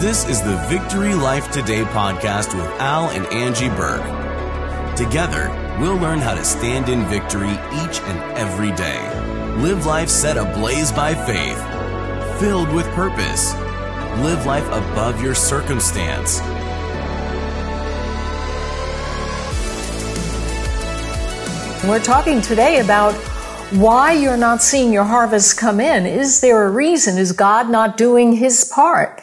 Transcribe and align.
This 0.00 0.28
is 0.28 0.42
the 0.42 0.56
Victory 0.68 1.14
Life 1.14 1.52
Today 1.52 1.82
podcast 1.84 2.52
with 2.52 2.66
Al 2.80 3.10
and 3.10 3.24
Angie 3.26 3.68
Buhrke. 3.68 4.96
Together, 4.96 5.48
we'll 5.80 5.96
learn 5.96 6.18
how 6.18 6.34
to 6.34 6.44
stand 6.44 6.88
in 6.88 7.04
victory 7.06 7.52
each 7.52 8.00
and 8.00 8.36
every 8.36 8.72
day. 8.72 9.00
Live 9.56 9.86
life 9.86 10.08
set 10.08 10.36
ablaze 10.36 10.90
by 10.90 11.14
faith, 11.14 11.56
filled 12.40 12.70
with 12.74 12.86
purpose. 12.88 13.54
Live 14.20 14.44
life 14.46 14.66
above 14.66 15.22
your 15.22 15.34
circumstance. 15.34 16.40
We're 21.88 22.02
talking 22.02 22.42
today 22.42 22.80
about 22.80 23.14
why 23.70 24.12
you're 24.12 24.36
not 24.36 24.60
seeing 24.60 24.92
your 24.92 25.04
harvest 25.04 25.56
come 25.56 25.80
in. 25.80 26.04
Is 26.04 26.40
there 26.40 26.64
a 26.64 26.70
reason? 26.70 27.16
Is 27.16 27.32
God 27.32 27.70
not 27.70 27.96
doing 27.96 28.34
his 28.34 28.64
part? 28.64 29.22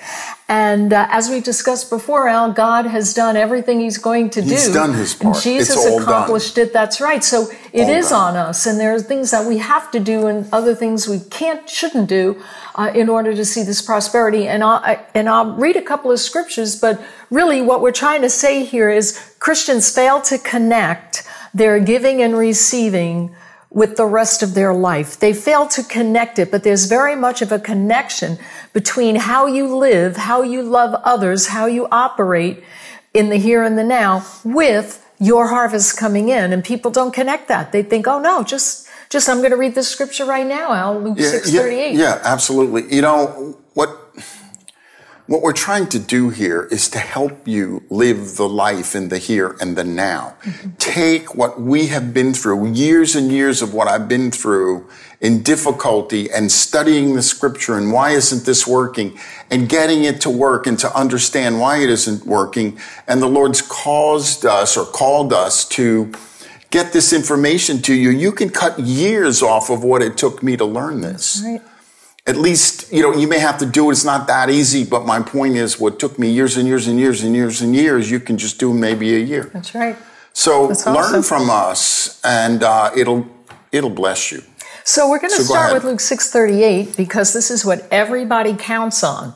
And 0.52 0.92
uh, 0.92 1.08
as 1.10 1.30
we 1.30 1.40
discussed 1.40 1.90
before, 1.90 2.28
Al, 2.28 2.52
God 2.52 2.86
has 2.86 3.14
done 3.14 3.38
everything 3.38 3.80
He's 3.80 3.98
going 3.98 4.30
to 4.32 4.42
He's 4.42 4.50
do. 4.50 4.56
He's 4.58 4.74
done 4.74 4.94
His 4.94 5.16
part. 5.16 5.36
And 5.38 5.44
Jesus 5.46 5.86
accomplished 5.86 6.58
it. 6.58 6.74
That's 6.74 7.00
right. 7.00 7.24
So 7.24 7.50
it 7.72 7.84
All 7.84 7.90
is 7.90 8.10
done. 8.10 8.36
on 8.36 8.50
us, 8.50 8.66
and 8.66 8.78
there 8.78 8.94
are 8.94 9.00
things 9.00 9.32
that 9.32 9.48
we 9.48 9.60
have 9.60 9.90
to 9.92 10.00
do, 10.02 10.28
and 10.28 10.50
other 10.52 10.76
things 10.76 11.08
we 11.08 11.22
can't, 11.22 11.70
shouldn't 11.70 12.10
do, 12.10 12.44
uh, 12.76 12.92
in 12.94 13.08
order 13.08 13.34
to 13.34 13.46
see 13.46 13.64
this 13.64 13.82
prosperity. 13.82 14.46
And 14.46 14.62
I'll 14.62 14.82
I, 14.84 15.06
and 15.16 15.30
I'll 15.30 15.56
read 15.56 15.78
a 15.78 15.82
couple 15.82 16.12
of 16.12 16.20
scriptures, 16.20 16.76
but 16.76 17.02
really, 17.30 17.62
what 17.62 17.80
we're 17.82 17.94
trying 17.94 18.22
to 18.22 18.30
say 18.30 18.66
here 18.66 18.90
is 18.90 19.18
Christians 19.40 19.90
fail 19.96 20.20
to 20.24 20.38
connect 20.38 21.24
their 21.54 21.80
giving 21.80 22.22
and 22.22 22.36
receiving 22.36 23.34
with 23.72 23.96
the 23.96 24.06
rest 24.06 24.44
of 24.44 24.54
their 24.54 24.74
life. 24.74 25.18
They 25.18 25.34
fail 25.34 25.66
to 25.70 25.84
connect 25.84 26.38
it, 26.38 26.52
but 26.52 26.64
there's 26.64 26.86
very 26.86 27.16
much 27.16 27.42
of 27.42 27.52
a 27.52 27.60
connection 27.60 28.38
between 28.74 29.16
how 29.16 29.48
you 29.48 29.76
live, 29.76 30.18
how 30.18 30.42
you 30.42 30.62
love 30.62 30.94
others, 31.06 31.48
how 31.48 31.66
you 31.68 31.88
operate 31.90 32.64
in 33.14 33.30
the 33.30 33.38
here 33.38 33.64
and 33.64 33.78
the 33.78 33.84
now 33.84 34.26
with 34.44 35.06
your 35.20 35.48
harvest 35.48 35.98
coming 35.98 36.28
in. 36.30 36.52
And 36.52 36.64
people 36.64 36.92
don't 36.92 37.14
connect 37.14 37.48
that. 37.48 37.72
They 37.72 37.82
think, 37.82 38.08
oh 38.08 38.20
no, 38.20 38.44
just, 38.44 38.88
just 39.10 39.30
I'm 39.30 39.38
going 39.38 39.52
to 39.52 39.58
read 39.58 39.74
this 39.76 39.88
scripture 39.88 40.26
right 40.26 40.46
now, 40.46 40.74
Al, 40.74 41.00
Luke 41.00 41.18
Yeah, 41.18 41.30
638. 41.30 41.94
yeah, 41.94 42.00
yeah, 42.00 42.22
absolutely. 42.24 42.94
You 42.94 43.02
know 43.02 43.58
what? 45.32 45.42
We're 45.42 45.54
trying 45.54 45.88
to 45.88 46.00
do 46.00 46.30
here 46.30 46.68
is 46.72 46.90
to 46.90 47.00
help 47.00 47.48
you 47.48 47.84
live 47.90 48.36
the 48.36 48.50
life 48.50 48.96
in 48.96 49.08
the 49.10 49.18
here 49.18 49.56
and 49.62 49.78
the 49.78 49.84
now. 49.84 50.36
Take 50.78 51.36
what 51.36 51.60
we 51.60 51.88
have 51.88 52.14
been 52.14 52.34
through, 52.34 52.74
years 52.74 53.16
and 53.16 53.32
years 53.32 53.62
of 53.62 53.74
what 53.74 53.88
I've 53.88 54.10
been 54.10 54.30
through 54.32 54.90
in 55.22 55.42
difficulty 55.42 56.30
and 56.30 56.52
studying 56.52 57.16
the 57.16 57.22
scripture 57.22 57.78
and 57.78 57.94
why 57.94 58.12
isn't 58.12 58.46
this 58.46 58.68
working 58.68 59.18
and 59.50 59.70
getting 59.70 60.04
it 60.04 60.20
to 60.22 60.30
work 60.30 60.68
and 60.68 60.78
to 60.80 60.94
understand 60.94 61.60
why 61.60 61.78
it 61.78 61.90
isn't 61.90 62.26
working. 62.26 62.78
And 63.08 63.22
the 63.22 63.28
Lord's 63.28 63.62
caused 63.62 64.46
us 64.46 64.76
or 64.76 64.86
called 64.86 65.32
us 65.32 65.66
to 65.70 66.12
get 66.72 66.92
this 66.92 67.14
information 67.14 67.82
to 67.84 67.94
you. 67.94 68.10
You 68.10 68.32
can 68.32 68.50
cut 68.50 68.80
years 68.80 69.42
off 69.42 69.70
of 69.70 69.84
what 69.84 70.02
it 70.02 70.18
took 70.18 70.44
me 70.44 70.58
to 70.58 70.66
learn 70.66 71.02
this 71.02 71.42
Right. 71.46 71.62
At 72.28 72.38
least, 72.38 72.92
you 72.92 73.02
know, 73.02 73.14
you 73.14 73.28
may 73.28 73.40
have 73.40 73.58
to 73.60 73.66
do 73.66 73.90
it. 73.90 73.94
It's 73.94 74.06
not 74.06 74.28
that 74.28 74.50
easy, 74.50 74.84
but 74.86 75.06
my 75.06 75.22
point 75.22 75.56
is 75.56 75.80
what 75.80 76.00
took 76.00 76.20
me 76.20 76.30
years 76.32 76.56
and 76.58 76.68
years 76.68 76.88
and 76.88 77.00
years 77.00 77.24
and 77.24 77.36
years 77.36 77.62
and 77.62 77.76
years, 77.76 78.12
you 78.12 78.20
can 78.20 78.38
just 78.38 78.60
do 78.60 78.74
maybe 78.74 79.16
a 79.16 79.20
year. 79.20 79.50
That's 79.54 79.74
right. 79.74 79.96
So 80.34 80.68
That's 80.68 80.86
learn 80.86 80.98
awesome. 80.98 81.24
from 81.24 81.50
us 81.50 82.22
and 82.24 82.64
uh, 82.64 82.92
it'll, 82.96 83.28
it'll 83.72 83.90
bless 83.90 84.32
you. 84.32 84.44
So 84.84 85.10
we're 85.10 85.20
going 85.20 85.32
to 85.32 85.38
So 85.38 85.44
start 85.44 85.72
ahead. 85.72 85.84
with 85.84 85.84
Luke 85.84 86.00
638 86.00 86.96
because 86.96 87.34
this 87.34 87.52
is 87.52 87.66
what 87.66 87.88
everybody 87.92 88.56
counts 88.56 89.04
on. 89.04 89.34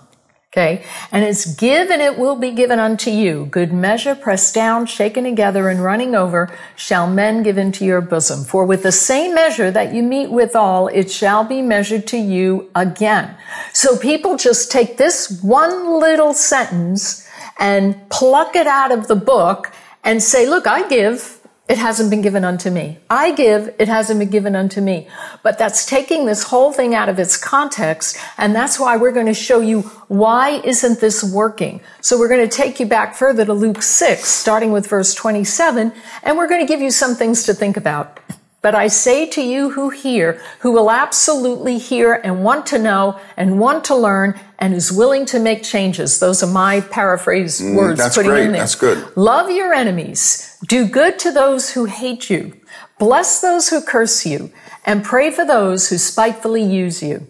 Okay. 0.56 0.86
And 1.11 1.25
it's 1.25 1.53
give 1.53 1.89
and 1.89 2.02
it 2.02 2.17
will 2.17 2.38
be 2.38 2.52
given 2.52 2.80
unto 2.80 3.11
you. 3.11 3.45
Good 3.48 3.73
measure, 3.73 4.16
pressed 4.16 4.56
down, 4.56 4.86
shaken 4.86 5.25
together 5.25 5.67
and 5.67 5.84
running 5.84 6.16
over 6.16 6.50
shall 6.78 7.08
men 7.08 7.44
give 7.44 7.58
into 7.58 7.84
your 7.84 8.00
bosom. 8.00 8.45
For 8.45 8.64
with 8.64 8.82
the 8.82 8.93
same 8.93 9.36
measure 9.36 9.70
that 9.70 9.93
you 9.93 10.02
meet 10.02 10.32
withal, 10.32 10.88
it 10.88 11.11
shall 11.11 11.43
be 11.43 11.61
measured 11.61 12.08
to 12.08 12.17
you 12.17 12.71
again. 12.73 13.36
So 13.73 13.98
people 13.98 14.38
just 14.38 14.71
take 14.71 14.95
this 14.95 15.42
one 15.43 15.99
little 15.99 16.33
sentence 16.33 17.27
and 17.60 18.10
pluck 18.10 18.55
it 18.55 18.66
out 18.66 18.93
of 18.93 19.10
the 19.10 19.16
book 19.17 19.73
and 20.05 20.23
say, 20.23 20.48
look, 20.48 20.67
I 20.67 20.87
give. 20.87 21.45
It 21.67 21.80
hasn't 21.80 22.11
been 22.11 22.21
given 22.21 22.45
unto 22.45 22.70
me. 22.70 22.99
I 23.09 23.31
give, 23.31 23.73
it 23.80 23.87
hasn't 23.87 24.20
been 24.20 24.30
given 24.30 24.55
unto 24.55 24.81
me. 24.81 25.08
But 25.42 25.58
that's 25.58 25.83
taking 25.87 26.26
this 26.26 26.43
whole 26.43 26.71
thing 26.71 26.93
out 26.93 27.09
of 27.09 27.17
its 27.17 27.37
context, 27.37 28.17
and 28.37 28.55
that's 28.55 28.80
why 28.80 28.98
we're 28.98 29.11
going 29.11 29.26
to 29.26 29.33
show 29.33 29.61
you 29.61 29.81
why 30.08 30.61
isn't 30.64 30.99
this 30.99 31.23
working. 31.23 31.81
So 32.02 32.20
we're 32.20 32.27
going 32.27 32.48
to 32.48 32.55
take 32.55 32.80
you 32.80 32.86
back 32.86 33.15
further 33.15 33.45
to 33.45 33.54
Luke 33.54 33.81
6, 33.81 34.23
starting 34.23 34.71
with 34.71 34.86
verse 34.86 35.15
27, 35.15 35.92
and 36.21 36.37
we're 36.37 36.48
going 36.48 36.61
to 36.61 36.67
give 36.71 36.81
you 36.81 36.92
some 36.92 37.15
things 37.15 37.45
to 37.45 37.54
think 37.55 37.77
about. 37.77 38.20
But 38.65 38.73
I 38.73 38.87
say 38.87 39.27
to 39.27 39.43
you 39.43 39.70
who 39.70 39.92
hear, 39.92 40.42
who 40.61 40.71
will 40.71 40.89
absolutely 40.89 41.77
hear 41.77 42.15
and 42.23 42.43
want 42.43 42.65
to 42.73 42.80
know 42.80 43.20
and 43.37 43.59
want 43.59 43.83
to 43.83 43.95
learn 43.95 44.39
and 44.58 44.73
is 44.73 44.92
willing 44.92 45.27
to 45.27 45.39
make 45.39 45.61
changes. 45.61 46.17
Those 46.17 46.42
are 46.42 46.48
my 46.52 46.81
paraphrase 46.81 47.61
words 47.61 47.99
Mm, 47.99 48.04
that's 48.04 48.15
putting 48.15 48.31
great. 48.31 48.45
in 48.48 48.52
there. 48.54 48.61
That's 48.61 48.73
good. 48.73 49.15
Love 49.15 49.52
your 49.52 49.71
enemies. 49.71 50.58
Do 50.67 50.87
good 50.87 51.20
to 51.20 51.31
those 51.31 51.73
who 51.73 51.86
hate 51.86 52.31
you. 52.31 52.54
Bless 52.98 53.39
those 53.39 53.70
who 53.70 53.83
curse 53.83 54.25
you 54.25 54.49
and 54.83 55.04
pray 55.04 55.30
for 55.30 55.45
those 55.45 55.89
who 55.89 55.99
spitefully 55.99 56.64
use 56.64 57.04
you. 57.04 57.27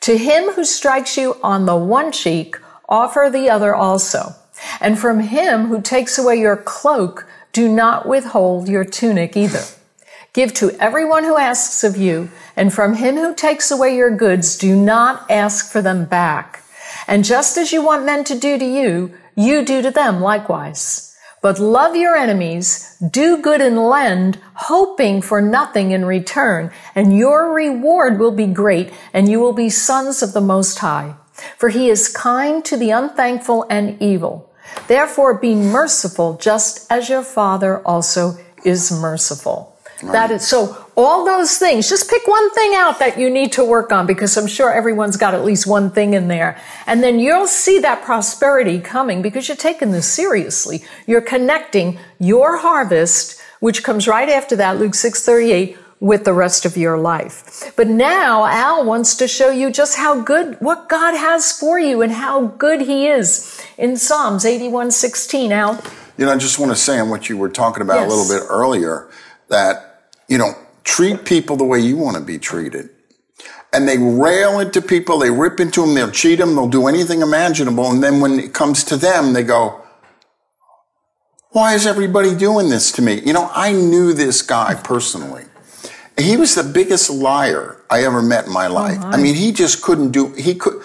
To 0.00 0.16
him 0.16 0.52
who 0.52 0.64
strikes 0.64 1.18
you 1.18 1.36
on 1.42 1.66
the 1.66 1.76
one 1.76 2.12
cheek, 2.12 2.56
offer 2.88 3.28
the 3.30 3.50
other 3.50 3.74
also. 3.74 4.34
And 4.80 4.98
from 4.98 5.20
him 5.20 5.66
who 5.66 5.82
takes 5.82 6.16
away 6.16 6.36
your 6.36 6.56
cloak, 6.56 7.26
do 7.52 7.68
not 7.68 8.06
withhold 8.08 8.70
your 8.70 8.86
tunic 8.86 9.36
either. 9.36 9.64
Give 10.38 10.54
to 10.54 10.70
everyone 10.80 11.24
who 11.24 11.36
asks 11.36 11.82
of 11.82 11.96
you, 11.96 12.30
and 12.54 12.72
from 12.72 12.94
him 12.94 13.16
who 13.16 13.34
takes 13.34 13.72
away 13.72 13.96
your 13.96 14.14
goods, 14.16 14.56
do 14.56 14.76
not 14.76 15.28
ask 15.28 15.72
for 15.72 15.82
them 15.82 16.04
back. 16.04 16.62
And 17.08 17.24
just 17.24 17.58
as 17.58 17.72
you 17.72 17.82
want 17.82 18.06
men 18.06 18.22
to 18.22 18.38
do 18.38 18.56
to 18.56 18.64
you, 18.64 19.12
you 19.34 19.64
do 19.64 19.82
to 19.82 19.90
them 19.90 20.20
likewise. 20.20 21.12
But 21.42 21.58
love 21.58 21.96
your 21.96 22.14
enemies, 22.14 22.96
do 23.00 23.38
good 23.38 23.60
and 23.60 23.82
lend, 23.82 24.38
hoping 24.54 25.22
for 25.22 25.42
nothing 25.42 25.90
in 25.90 26.04
return, 26.04 26.70
and 26.94 27.18
your 27.18 27.52
reward 27.52 28.20
will 28.20 28.30
be 28.30 28.46
great, 28.46 28.92
and 29.12 29.28
you 29.28 29.40
will 29.40 29.54
be 29.54 29.68
sons 29.68 30.22
of 30.22 30.34
the 30.34 30.40
Most 30.40 30.78
High. 30.78 31.16
For 31.56 31.70
he 31.70 31.88
is 31.88 32.06
kind 32.06 32.64
to 32.64 32.76
the 32.76 32.92
unthankful 32.92 33.66
and 33.68 34.00
evil. 34.00 34.52
Therefore 34.86 35.36
be 35.36 35.56
merciful, 35.56 36.36
just 36.36 36.86
as 36.92 37.08
your 37.08 37.24
Father 37.24 37.84
also 37.84 38.38
is 38.64 38.92
merciful. 38.92 39.74
That 40.02 40.30
is 40.30 40.46
so. 40.46 40.86
All 40.96 41.24
those 41.24 41.58
things. 41.58 41.88
Just 41.88 42.08
pick 42.08 42.26
one 42.26 42.50
thing 42.50 42.74
out 42.74 42.98
that 43.00 43.18
you 43.18 43.30
need 43.30 43.52
to 43.52 43.64
work 43.64 43.92
on 43.92 44.06
because 44.06 44.36
I'm 44.36 44.46
sure 44.46 44.72
everyone's 44.72 45.16
got 45.16 45.34
at 45.34 45.44
least 45.44 45.66
one 45.66 45.90
thing 45.90 46.14
in 46.14 46.28
there, 46.28 46.60
and 46.86 47.02
then 47.02 47.18
you'll 47.18 47.46
see 47.48 47.80
that 47.80 48.02
prosperity 48.04 48.80
coming 48.80 49.22
because 49.22 49.48
you're 49.48 49.56
taking 49.56 49.90
this 49.92 50.06
seriously. 50.06 50.84
You're 51.06 51.20
connecting 51.20 51.98
your 52.20 52.58
harvest, 52.58 53.40
which 53.60 53.82
comes 53.82 54.06
right 54.06 54.28
after 54.28 54.56
that, 54.56 54.78
Luke 54.78 54.94
six 54.94 55.24
thirty 55.24 55.50
eight, 55.52 55.76
with 56.00 56.24
the 56.24 56.32
rest 56.32 56.64
of 56.64 56.76
your 56.76 56.96
life. 56.98 57.72
But 57.76 57.88
now 57.88 58.44
Al 58.46 58.84
wants 58.84 59.16
to 59.16 59.26
show 59.26 59.50
you 59.50 59.70
just 59.72 59.96
how 59.96 60.20
good 60.20 60.56
what 60.60 60.88
God 60.88 61.16
has 61.16 61.50
for 61.50 61.78
you 61.78 62.02
and 62.02 62.12
how 62.12 62.46
good 62.46 62.82
He 62.82 63.08
is 63.08 63.60
in 63.76 63.96
Psalms 63.96 64.44
eighty 64.44 64.68
one 64.68 64.90
sixteen. 64.92 65.50
Al. 65.50 65.82
You 66.16 66.26
know, 66.26 66.32
I 66.32 66.36
just 66.38 66.58
want 66.58 66.70
to 66.72 66.76
say 66.76 66.98
on 67.00 67.10
what 67.10 67.28
you 67.28 67.36
were 67.36 67.48
talking 67.48 67.82
about 67.82 67.96
Yes. 68.00 68.12
a 68.12 68.14
little 68.14 68.32
bit 68.40 68.46
earlier 68.50 69.08
that, 69.48 69.87
you 70.28 70.38
know, 70.38 70.52
treat 70.84 71.24
people 71.24 71.56
the 71.56 71.64
way 71.64 71.80
you 71.80 71.96
want 71.96 72.16
to 72.16 72.22
be 72.22 72.38
treated. 72.38 72.90
And 73.72 73.86
they 73.86 73.98
rail 73.98 74.60
into 74.60 74.80
people, 74.80 75.18
they 75.18 75.30
rip 75.30 75.60
into 75.60 75.82
them, 75.82 75.94
they'll 75.94 76.10
cheat 76.10 76.38
them, 76.38 76.54
they'll 76.54 76.68
do 76.68 76.86
anything 76.86 77.20
imaginable. 77.20 77.90
And 77.90 78.02
then 78.02 78.20
when 78.20 78.38
it 78.38 78.54
comes 78.54 78.82
to 78.84 78.96
them, 78.96 79.34
they 79.34 79.42
go, 79.42 79.84
why 81.50 81.74
is 81.74 81.86
everybody 81.86 82.34
doing 82.34 82.68
this 82.68 82.92
to 82.92 83.02
me? 83.02 83.20
You 83.20 83.32
know, 83.32 83.50
I 83.54 83.72
knew 83.72 84.12
this 84.12 84.42
guy 84.42 84.74
personally. 84.74 85.44
He 86.18 86.36
was 86.36 86.54
the 86.54 86.62
biggest 86.62 87.10
liar 87.10 87.82
I 87.90 88.04
ever 88.04 88.22
met 88.22 88.46
in 88.46 88.52
my 88.52 88.66
oh, 88.66 88.72
life. 88.72 88.98
I 89.02 89.16
mean, 89.16 89.34
he 89.34 89.52
just 89.52 89.82
couldn't 89.82 90.10
do, 90.10 90.32
he 90.34 90.54
could, 90.54 90.82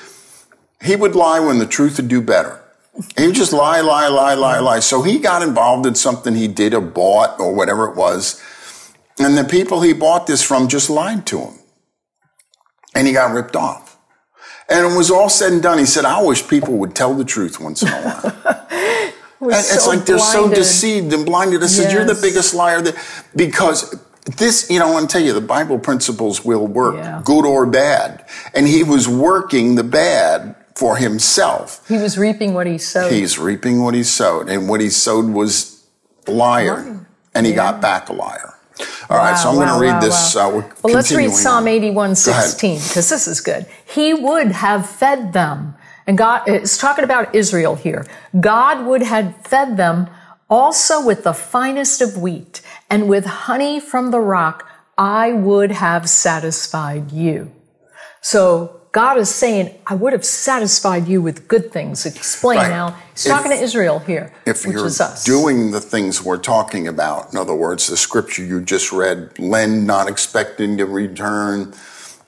he 0.81 0.95
would 0.95 1.15
lie 1.15 1.39
when 1.39 1.59
the 1.59 1.65
truth 1.65 1.97
would 1.97 2.07
do 2.07 2.21
better. 2.21 2.61
He 3.17 3.25
would 3.25 3.35
just 3.35 3.53
lie, 3.53 3.81
lie, 3.81 4.07
lie, 4.07 4.35
lie, 4.35 4.59
lie. 4.59 4.79
So 4.79 5.01
he 5.01 5.17
got 5.19 5.41
involved 5.41 5.85
in 5.85 5.95
something 5.95 6.35
he 6.35 6.47
did 6.47 6.73
or 6.73 6.81
bought 6.81 7.39
or 7.39 7.53
whatever 7.53 7.89
it 7.89 7.95
was. 7.95 8.41
And 9.19 9.37
the 9.37 9.43
people 9.43 9.81
he 9.81 9.93
bought 9.93 10.27
this 10.27 10.41
from 10.41 10.67
just 10.67 10.89
lied 10.89 11.25
to 11.27 11.39
him. 11.39 11.53
And 12.95 13.07
he 13.07 13.13
got 13.13 13.33
ripped 13.33 13.55
off. 13.55 13.97
And 14.69 14.91
it 14.91 14.97
was 14.97 15.11
all 15.11 15.29
said 15.29 15.51
and 15.53 15.61
done. 15.61 15.77
He 15.77 15.85
said, 15.85 16.05
I 16.05 16.21
wish 16.23 16.47
people 16.47 16.75
would 16.77 16.95
tell 16.95 17.13
the 17.13 17.25
truth 17.25 17.59
once 17.59 17.81
in 17.83 17.89
a 17.89 17.91
while. 17.91 18.89
It's 19.45 19.83
so 19.83 19.89
like 19.89 20.05
they're 20.05 20.19
so 20.19 20.49
deceived 20.49 21.11
and 21.11 21.25
blinded. 21.25 21.63
I 21.63 21.67
said, 21.67 21.91
You're 21.91 22.05
the 22.05 22.17
biggest 22.21 22.53
liar 22.53 22.81
that, 22.81 22.95
because 23.35 23.93
this, 24.37 24.69
you 24.69 24.79
know, 24.79 24.87
I 24.87 24.91
want 24.91 25.09
to 25.09 25.13
tell 25.13 25.21
you, 25.25 25.33
the 25.33 25.41
Bible 25.41 25.79
principles 25.79 26.45
will 26.45 26.65
work, 26.65 26.95
Yeah. 26.95 27.21
good 27.25 27.45
or 27.45 27.65
bad. 27.65 28.25
And 28.53 28.67
he 28.67 28.83
was 28.83 29.07
working 29.07 29.75
the 29.75 29.83
bad 29.83 30.55
for 30.75 30.95
himself. 30.95 31.85
He 31.87 31.97
was 31.97 32.17
reaping 32.17 32.53
what 32.53 32.67
he 32.67 32.77
sowed. 32.77 33.11
He's 33.11 33.37
reaping 33.37 33.83
what 33.83 33.93
he 33.93 34.03
sowed, 34.03 34.47
and 34.49 34.69
what 34.69 34.79
he 34.81 34.89
sowed 34.89 35.25
was 35.25 35.85
liar, 36.27 37.05
and 37.35 37.45
he 37.45 37.51
got 37.53 37.81
back 37.81 38.09
a 38.09 38.13
liar. 38.13 38.52
All 39.09 39.17
right, 39.17 39.37
so 39.37 39.49
I'm 39.49 39.55
Wow, 39.57 39.65
going 39.65 39.73
to 39.73 39.81
read 39.81 39.93
wow, 39.93 39.99
this. 40.01 40.35
wow. 40.35 40.49
Uh, 40.59 40.71
well, 40.83 40.93
let's 40.93 41.11
read 41.11 41.31
Psalm 41.31 41.63
on. 41.63 41.67
81, 41.67 42.15
16, 42.15 42.75
because 42.79 43.09
this 43.09 43.27
is 43.27 43.41
good. 43.41 43.65
He 43.85 44.13
would 44.13 44.51
have 44.51 44.89
fed 44.89 45.33
them. 45.33 45.75
And 46.07 46.17
God 46.17 46.47
is 46.49 46.77
talking 46.77 47.03
about 47.03 47.33
Israel 47.33 47.75
here. 47.75 48.05
God 48.39 48.85
would 48.85 49.01
have 49.03 49.35
fed 49.47 49.77
them 49.77 50.09
also 50.49 51.05
with 51.05 51.23
the 51.23 51.33
finest 51.33 52.01
of 52.01 52.17
wheat 52.17 52.61
and 52.89 53.07
with 53.07 53.25
honey 53.25 53.79
from 53.79 54.11
the 54.11 54.19
rock. 54.19 54.67
I 54.97 55.31
would 55.33 55.71
have 55.71 56.09
satisfied 56.09 57.11
you. 57.11 57.51
So 58.21 58.81
God 58.93 59.17
is 59.17 59.33
saying, 59.33 59.71
I 59.87 59.95
would 59.95 60.13
have 60.13 60.23
satisfied 60.23 61.07
you 61.07 61.19
with 61.19 61.47
good 61.47 61.71
things. 61.73 62.05
Explain 62.05 62.59
Right. 62.59 62.69
now. 62.69 62.95
He's 63.15 63.25
If- 63.25 63.31
talking 63.31 63.51
to 63.51 63.57
Israel 63.59 63.97
here, 64.05 64.31
If 64.45 64.67
which 64.67 64.75
you're 64.75 64.85
is 64.85 65.01
us. 65.01 65.23
doing 65.23 65.71
the 65.71 65.81
things 65.81 66.23
we're 66.23 66.37
talking 66.37 66.87
about, 66.87 67.33
in 67.33 67.39
other 67.39 67.55
words, 67.55 67.87
the 67.87 67.97
scripture 67.97 68.43
you 68.43 68.61
just 68.61 68.91
read, 68.93 69.31
lend 69.39 69.87
not 69.87 70.07
expecting 70.07 70.77
to 70.77 70.85
return. 70.85 71.73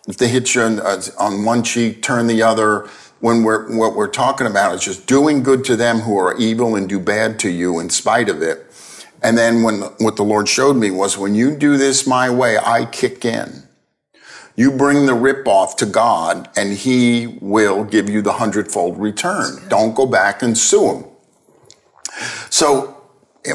If 0.08 0.18
they 0.18 0.28
hit 0.28 0.56
you 0.56 0.64
on, 0.64 0.80
uh, 0.80 1.02
on 1.20 1.46
one 1.46 1.62
cheek, 1.62 2.02
turn 2.02 2.26
the 2.26 2.42
other. 2.42 2.88
When 3.20 3.44
we're, 3.44 3.72
what 3.76 3.96
we're 3.96 4.08
talking 4.08 4.48
about 4.48 4.74
is 4.74 4.82
just 4.82 5.06
doing 5.06 5.44
good 5.44 5.64
to 5.66 5.76
them 5.76 6.00
who 6.00 6.18
are 6.18 6.36
evil 6.36 6.76
and 6.76 6.90
do 6.90 7.00
bad 7.00 7.38
to 7.40 7.50
you 7.50 7.80
in 7.80 7.92
spite 7.92 8.28
of 8.28 8.42
it. 8.42 8.66
And 9.22 9.38
then 9.38 9.62
when, 9.62 9.82
what 10.00 10.16
the 10.16 10.24
Lord 10.24 10.50
showed 10.50 10.76
me 10.78 10.90
was 10.90 11.16
when 11.16 11.36
you 11.36 11.56
do 11.56 11.78
this 11.78 12.08
my 12.08 12.30
way, 12.30 12.58
I 12.58 12.86
kick 12.86 13.24
in. 13.24 13.65
You 14.56 14.72
bring 14.72 15.06
the 15.06 15.14
rip 15.14 15.48
off 15.48 15.76
to 15.78 15.86
God 15.86 16.50
and 16.56 16.74
he 16.74 17.28
will 17.42 17.84
give 17.84 18.10
you 18.10 18.22
the 18.22 18.34
hundredfold 18.34 18.98
return. 18.98 19.68
Don't 19.68 19.96
go 19.96 20.06
back 20.06 20.42
and 20.42 20.58
sue 20.58 20.94
him. 20.94 21.06
So 22.50 22.96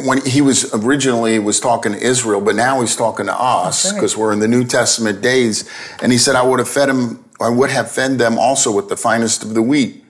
when 0.04 0.24
he 0.24 0.40
was 0.40 0.72
originally 0.74 1.38
was 1.38 1.58
talking 1.58 1.92
to 1.92 1.98
Israel, 1.98 2.40
but 2.40 2.54
now 2.54 2.80
he's 2.80 2.94
talking 2.94 3.26
to 3.26 3.34
us 3.34 3.82
That's 3.82 3.92
right. 3.92 3.98
because 3.98 4.16
we're 4.16 4.32
in 4.32 4.40
the 4.40 4.48
New 4.48 4.64
Testament 4.64 5.22
days. 5.22 5.68
And 6.02 6.12
he 6.12 6.18
said, 6.18 6.36
I 6.36 6.42
would 6.42 6.58
have 6.58 6.68
fed 6.68 6.88
him, 6.88 7.24
I 7.40 7.48
would 7.48 7.70
have 7.70 7.90
fed 7.90 8.18
them 8.18 8.38
also 8.38 8.70
with 8.70 8.88
the 8.88 8.96
finest 8.96 9.42
of 9.42 9.54
the 9.54 9.62
wheat. 9.62 10.04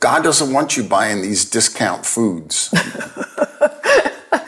God 0.00 0.24
doesn't 0.24 0.52
want 0.52 0.76
you 0.76 0.82
buying 0.82 1.22
these 1.22 1.48
discount 1.48 2.04
foods. 2.04 2.74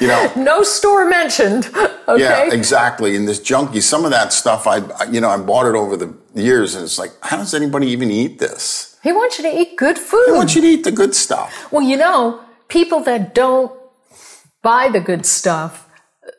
you 0.05 0.09
know, 0.09 0.33
no 0.37 0.63
store 0.63 1.09
mentioned. 1.09 1.67
Okay. 2.07 2.23
yeah, 2.23 2.53
exactly. 2.53 3.17
And 3.17 3.27
this 3.27 3.41
junky, 3.41 3.81
some 3.83 4.05
of 4.05 4.11
that 4.11 4.33
stuff, 4.33 4.67
I, 4.67 4.79
I- 5.01 5.05
you 5.11 5.21
know, 5.21 5.31
I 5.31 5.39
bought 5.39 5.67
it 5.67 5.75
over 5.75 5.97
the 5.97 6.15
years, 6.35 6.75
and 6.75 6.85
it's 6.85 6.99
like, 6.99 7.11
how 7.23 7.37
does 7.39 7.55
anybody 7.55 7.87
even 7.89 8.11
eat 8.11 8.39
this? 8.39 8.99
He 9.03 9.13
wants 9.13 9.39
you 9.39 9.45
to 9.51 9.61
eat 9.61 9.77
good 9.77 9.99
food. 9.99 10.27
He 10.27 10.33
wants 10.33 10.55
you 10.55 10.61
to 10.63 10.67
eat 10.69 10.85
the 10.85 10.93
good 10.93 11.15
stuff. 11.15 11.71
Well, 11.73 11.83
you 11.83 11.97
know, 11.97 12.41
people 12.69 13.01
that 13.05 13.35
don't 13.35 13.73
buy 14.63 14.89
the 14.89 15.01
good 15.01 15.25
stuff, 15.27 15.89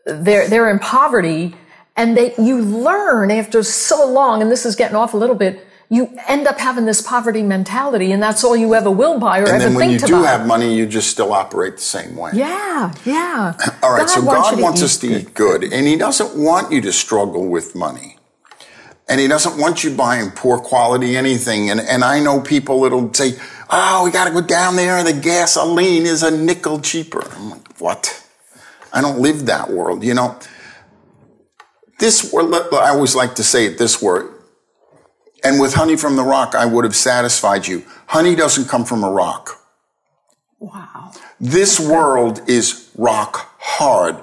they're 0.06 0.48
they're 0.48 0.70
in 0.70 0.80
poverty, 0.80 1.56
and 1.96 2.16
they 2.18 2.34
you 2.38 2.60
learn 2.62 3.30
after 3.32 3.62
so 3.64 4.08
long, 4.10 4.42
and 4.42 4.52
this 4.52 4.66
is 4.66 4.76
getting 4.76 4.96
off 4.96 5.14
a 5.14 5.18
little 5.18 5.36
bit. 5.36 5.65
You 5.88 6.18
end 6.28 6.48
up 6.48 6.58
having 6.58 6.86
this 6.86 7.02
poverty 7.02 7.44
mentality, 7.44 8.12
and 8.12 8.22
that's 8.22 8.44
all 8.44 8.56
you 8.56 8.74
ever 8.74 8.90
will 8.90 9.20
buy 9.20 9.40
or 9.40 9.44
And 9.44 9.50
ever 9.50 9.60
then 9.66 9.74
when 9.76 9.90
think 9.90 10.02
you 10.02 10.08
do 10.08 10.22
buy. 10.22 10.28
have 10.28 10.48
money, 10.48 10.76
you 10.76 10.88
just 10.88 11.10
still 11.12 11.32
operate 11.32 11.76
the 11.76 11.82
same 11.82 12.16
way. 12.16 12.32
yeah, 12.34 12.92
yeah. 13.06 13.54
All 13.84 13.94
right, 13.94 14.10
so 14.10 14.22
wants 14.22 14.50
God 14.50 14.62
wants 14.62 14.82
eat 14.82 14.86
us 14.86 14.98
to 14.98 15.08
eat 15.20 15.34
good, 15.36 15.64
and 15.64 15.86
He 15.86 15.96
doesn't 15.96 16.36
want 16.42 16.72
you 16.72 16.82
to 16.82 16.92
struggle 16.92 17.48
with 17.48 17.76
money. 17.76 18.18
And 19.08 19.22
He 19.22 19.28
doesn't 19.28 19.60
want 19.60 19.84
you 19.84 19.92
buying 19.96 20.32
poor 20.32 20.58
quality 20.58 21.16
anything. 21.16 21.70
And, 21.70 21.80
and 21.80 22.04
I 22.04 22.20
know 22.20 22.42
people 22.42 22.82
that'll 22.82 23.14
say, 23.14 23.34
oh, 23.70 24.04
we 24.04 24.12
got 24.12 24.26
to 24.26 24.32
go 24.32 24.42
down 24.42 24.76
there, 24.78 25.04
the 25.04 25.14
gasoline 25.14 26.08
is 26.08 26.24
a 26.24 26.32
nickel 26.36 26.80
cheaper. 26.82 27.24
I'm 27.36 27.52
like, 27.52 27.80
what? 27.80 28.26
I 28.92 29.02
don't 29.02 29.20
live 29.20 29.46
that 29.46 29.70
world, 29.70 30.04
you 30.04 30.16
know? 30.16 30.40
This 32.00 32.34
I 32.34 32.90
always 32.90 33.14
like 33.16 33.36
to 33.36 33.44
say 33.44 33.68
it 33.68 33.78
this 33.78 34.02
word. 34.02 34.32
And 35.46 35.60
with 35.60 35.76
honey 35.76 35.96
from 35.96 36.16
the 36.16 36.24
rock, 36.24 36.56
I 36.56 36.66
would 36.66 36.86
have 36.86 36.96
satisfied 36.96 37.68
you. 37.68 37.84
Honey 38.08 38.34
doesn't 38.34 38.68
come 38.68 38.84
from 38.84 39.04
a 39.04 39.12
rock. 39.12 39.64
Wow. 40.58 41.12
This 41.40 41.80
world 41.80 42.42
is 42.50 42.90
rock 42.98 43.54
hard. 43.60 44.18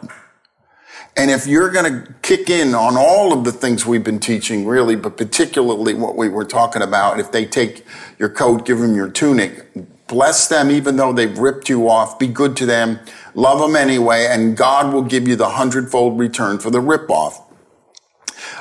And 1.16 1.30
if 1.30 1.46
you're 1.46 1.70
going 1.70 1.92
to 1.92 2.12
kick 2.22 2.50
in 2.50 2.74
on 2.74 2.96
all 2.96 3.32
of 3.32 3.44
the 3.44 3.52
things 3.52 3.86
we've 3.86 4.02
been 4.02 4.18
teaching, 4.18 4.66
really, 4.66 4.96
but 4.96 5.16
particularly 5.16 5.94
what 5.94 6.16
we 6.16 6.28
were 6.28 6.44
talking 6.44 6.82
about, 6.82 7.20
if 7.20 7.30
they 7.30 7.44
take 7.44 7.84
your 8.18 8.28
coat, 8.28 8.66
give 8.66 8.80
them 8.80 8.96
your 8.96 9.08
tunic, 9.08 9.68
bless 10.08 10.48
them 10.48 10.72
even 10.72 10.96
though 10.96 11.12
they've 11.12 11.38
ripped 11.38 11.68
you 11.68 11.88
off, 11.88 12.18
be 12.18 12.26
good 12.26 12.56
to 12.56 12.66
them, 12.66 12.98
love 13.34 13.60
them 13.60 13.76
anyway, 13.76 14.26
and 14.28 14.56
God 14.56 14.92
will 14.92 15.04
give 15.04 15.28
you 15.28 15.36
the 15.36 15.50
hundredfold 15.50 16.18
return 16.18 16.58
for 16.58 16.70
the 16.70 16.80
rip 16.80 17.08
off. 17.08 17.48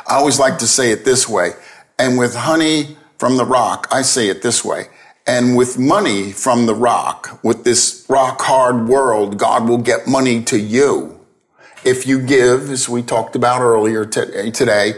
I 0.07 0.15
always 0.15 0.37
like 0.37 0.59
to 0.59 0.67
say 0.67 0.91
it 0.91 1.05
this 1.05 1.27
way. 1.27 1.53
And 2.01 2.17
with 2.17 2.33
honey 2.33 2.97
from 3.19 3.37
the 3.37 3.45
rock, 3.45 3.87
I 3.91 4.01
say 4.01 4.27
it 4.27 4.41
this 4.41 4.65
way. 4.65 4.87
And 5.27 5.55
with 5.55 5.77
money 5.77 6.31
from 6.31 6.65
the 6.65 6.73
rock, 6.73 7.39
with 7.43 7.63
this 7.63 8.07
rock 8.09 8.41
hard 8.41 8.87
world, 8.87 9.37
God 9.37 9.69
will 9.69 9.77
get 9.77 10.07
money 10.07 10.41
to 10.45 10.57
you. 10.57 11.19
If 11.85 12.07
you 12.07 12.19
give, 12.19 12.71
as 12.71 12.89
we 12.89 13.03
talked 13.03 13.35
about 13.35 13.61
earlier 13.61 14.03
today, 14.03 14.93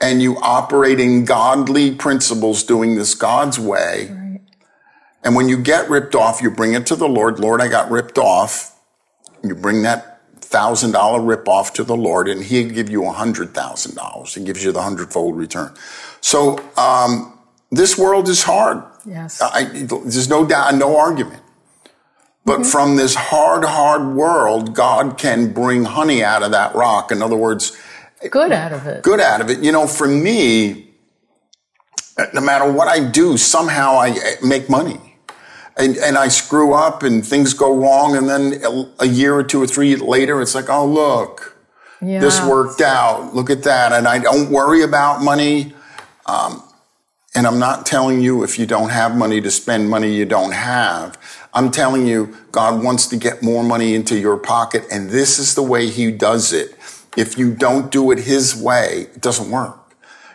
and 0.00 0.22
you 0.22 0.38
operate 0.38 0.98
in 0.98 1.26
godly 1.26 1.94
principles, 1.94 2.64
doing 2.64 2.94
this 2.94 3.14
God's 3.14 3.60
way. 3.60 4.06
And 5.22 5.36
when 5.36 5.50
you 5.50 5.58
get 5.58 5.90
ripped 5.90 6.14
off, 6.14 6.40
you 6.40 6.50
bring 6.50 6.72
it 6.72 6.86
to 6.86 6.96
the 6.96 7.06
Lord. 7.06 7.38
Lord, 7.38 7.60
I 7.60 7.68
got 7.68 7.90
ripped 7.90 8.16
off. 8.16 8.74
You 9.44 9.54
bring 9.54 9.82
that 9.82 10.15
thousand 10.56 10.92
dollar 10.92 11.20
rip 11.20 11.46
off 11.48 11.72
to 11.74 11.84
the 11.84 11.96
Lord, 11.96 12.28
and 12.28 12.42
He'll 12.42 12.70
give 12.70 12.88
you 12.88 13.04
a 13.06 13.12
hundred 13.12 13.48
thousand 13.54 13.94
dollars. 13.94 14.34
He 14.34 14.42
gives 14.44 14.64
you 14.64 14.72
the 14.72 14.82
hundredfold 14.82 15.36
return. 15.36 15.70
So 16.20 16.58
um, 16.76 17.38
this 17.70 17.98
world 17.98 18.28
is 18.28 18.42
hard. 18.42 18.82
Yes. 19.04 19.40
I, 19.42 19.64
there's 19.64 20.28
no 20.28 20.46
doubt, 20.46 20.74
no 20.74 20.96
argument. 20.98 21.42
But 22.44 22.64
from 22.64 22.96
this 22.96 23.14
hard, 23.14 23.64
hard 23.64 24.14
world, 24.14 24.74
God 24.74 25.18
can 25.18 25.52
bring 25.52 25.84
honey 25.84 26.22
out 26.24 26.42
of 26.42 26.52
that 26.52 26.74
rock. 26.74 27.10
In 27.12 27.20
other 27.22 27.36
words, 27.36 27.76
Good 28.30 28.52
out 28.52 28.72
of 28.72 28.86
it. 28.86 29.02
good 29.02 29.20
out 29.20 29.40
of 29.40 29.50
it. 29.50 29.58
You 29.62 29.72
know, 29.72 29.86
for 29.86 30.06
me, 30.08 30.90
no 32.32 32.40
matter 32.40 32.70
what 32.70 32.88
I 32.88 32.98
do, 33.10 33.36
somehow 33.36 33.98
I 34.00 34.14
make 34.42 34.70
money. 34.70 35.00
And, 35.76 35.96
and 35.98 36.16
I 36.16 36.28
screw 36.28 36.72
up 36.72 37.02
and 37.02 37.24
things 37.26 37.52
go 37.52 37.74
wrong. 37.76 38.16
And 38.16 38.28
then 38.28 38.60
a- 38.64 39.04
a 39.04 39.06
year 39.06 39.34
or 39.34 39.42
two 39.42 39.62
or 39.62 39.66
three 39.66 39.94
later, 39.96 40.40
it's 40.40 40.54
like, 40.54 40.70
oh, 40.70 40.86
look, 40.86 41.54
Yeah. 42.00 42.20
this 42.20 42.40
worked 42.42 42.80
out. 42.80 43.34
Look 43.34 43.50
at 43.50 43.62
that. 43.64 43.92
And 43.92 44.08
I 44.08 44.18
don't 44.18 44.50
worry 44.50 44.82
about 44.82 45.22
money. 45.22 45.74
Um, 46.26 46.62
and 47.34 47.46
I'm 47.46 47.58
not 47.58 47.84
telling 47.84 48.22
you 48.22 48.42
if 48.42 48.58
you 48.58 48.64
don't 48.64 48.88
have 48.88 49.14
money 49.14 49.40
to 49.42 49.50
spend 49.50 49.90
money 49.90 50.14
you 50.14 50.24
don't 50.24 50.52
have. 50.52 51.18
I'm 51.52 51.70
telling 51.70 52.06
you, 52.06 52.34
God 52.52 52.82
wants 52.82 53.06
to 53.08 53.16
get 53.16 53.42
more 53.42 53.62
money 53.62 53.94
into 53.94 54.16
your 54.18 54.38
pocket. 54.38 54.84
And 54.90 55.10
this 55.10 55.38
is 55.38 55.54
the 55.54 55.62
way 55.62 55.88
he 55.88 56.10
does 56.10 56.52
it. 56.54 56.74
If 57.16 57.36
you 57.38 57.52
don't 57.52 57.90
do 57.90 58.10
it 58.10 58.18
his 58.20 58.54
way, 58.56 59.08
it 59.14 59.20
doesn't 59.20 59.50
work. 59.50 59.78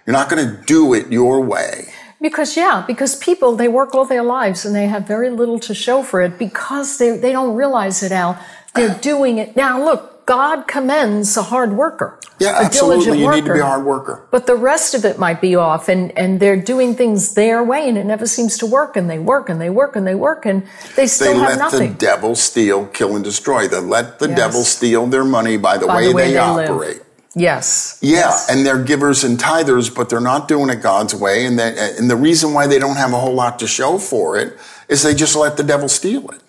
You're 0.05 0.13
not 0.13 0.29
going 0.29 0.45
to 0.47 0.63
do 0.65 0.93
it 0.93 1.11
your 1.11 1.41
way. 1.41 1.93
Because 2.21 2.55
yeah, 2.55 2.83
because 2.85 3.15
people 3.15 3.55
they 3.55 3.67
work 3.67 3.95
all 3.95 4.05
their 4.05 4.23
lives 4.23 4.63
and 4.65 4.75
they 4.75 4.85
have 4.87 5.07
very 5.07 5.29
little 5.31 5.59
to 5.59 5.73
show 5.73 6.03
for 6.03 6.21
it 6.21 6.37
because 6.37 6.97
they 6.99 7.17
they 7.17 7.31
don't 7.31 7.55
realize 7.55 8.03
it, 8.03 8.11
Al. 8.11 8.37
They're 8.75 8.95
doing 9.01 9.37
it 9.39 9.55
now. 9.55 9.83
Look, 9.83 10.25
God 10.27 10.67
commends 10.67 11.35
a 11.35 11.41
hard 11.43 11.73
worker. 11.73 12.19
Yeah, 12.39 12.59
a 12.61 12.65
absolutely. 12.65 13.05
diligent 13.05 13.19
You 13.19 13.31
need 13.31 13.45
to 13.45 13.53
be 13.53 13.59
a 13.59 13.63
worker. 13.63 13.65
hard 13.65 13.85
worker. 13.85 14.27
But 14.31 14.45
the 14.47 14.55
rest 14.55 14.93
of 14.95 15.03
it 15.05 15.19
might 15.19 15.41
be 15.41 15.55
off 15.55 15.89
and, 15.89 16.11
and 16.17 16.39
they're 16.39 16.55
doing 16.59 16.95
things 16.95 17.33
their 17.35 17.63
way 17.63 17.87
and 17.87 17.97
it 17.97 18.05
never 18.05 18.25
seems 18.25 18.57
to 18.59 18.65
work 18.65 18.95
and 18.97 19.09
they 19.09 19.19
work 19.19 19.49
and 19.49 19.59
they 19.61 19.69
work 19.69 19.95
and 19.95 20.07
they 20.07 20.15
work 20.15 20.45
and 20.45 20.63
they 20.95 21.03
They 21.03 21.07
still 21.07 21.37
have 21.39 21.49
let 21.49 21.59
nothing. 21.59 21.91
the 21.93 21.97
devil 21.99 22.33
steal, 22.35 22.87
kill, 22.87 23.15
and 23.15 23.23
destroy. 23.23 23.67
They 23.67 23.79
let 23.79 24.17
the 24.19 24.27
Yes. 24.29 24.37
devil 24.37 24.63
steal 24.63 25.05
their 25.07 25.23
money 25.25 25.57
by 25.57 25.77
the, 25.77 25.85
By 25.85 25.97
way, 25.97 26.07
the 26.07 26.13
way 26.15 26.27
they, 26.29 26.33
they 26.33 26.49
live. 26.51 27.01
Yes. 27.35 27.97
Yeah, 28.01 28.19
Yes. 28.19 28.49
and 28.49 28.65
they're 28.65 28.83
givers 28.83 29.23
and 29.23 29.37
tithers, 29.37 29.93
but 29.93 30.09
they're 30.09 30.19
not 30.19 30.47
doing 30.47 30.69
it 30.69 30.81
God's 30.81 31.13
way. 31.15 31.45
And, 31.45 31.57
they, 31.57 31.95
and 31.97 32.09
the 32.09 32.15
reason 32.15 32.53
why 32.53 32.67
they 32.67 32.79
don't 32.79 32.97
have 32.97 33.13
a 33.13 33.19
whole 33.19 33.33
lot 33.33 33.59
to 33.59 33.67
show 33.67 33.97
for 33.97 34.37
it 34.37 34.57
is 34.89 35.03
they 35.03 35.13
just 35.13 35.35
let 35.35 35.57
the 35.57 35.63
devil 35.63 35.87
steal 35.87 36.29
it. 36.31 36.41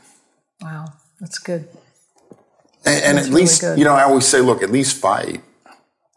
Wow. 0.61 0.87
That's 1.21 1.39
good. 1.39 1.69
And, 2.85 3.05
and 3.05 3.19
That's 3.19 3.29
at 3.29 3.33
least, 3.33 3.62
you 3.62 3.85
know, 3.85 3.95
I 3.95 4.03
always 4.03 4.27
say, 4.27 4.41
look, 4.41 4.62
at 4.62 4.71
least 4.71 4.97
fight. 5.01 5.41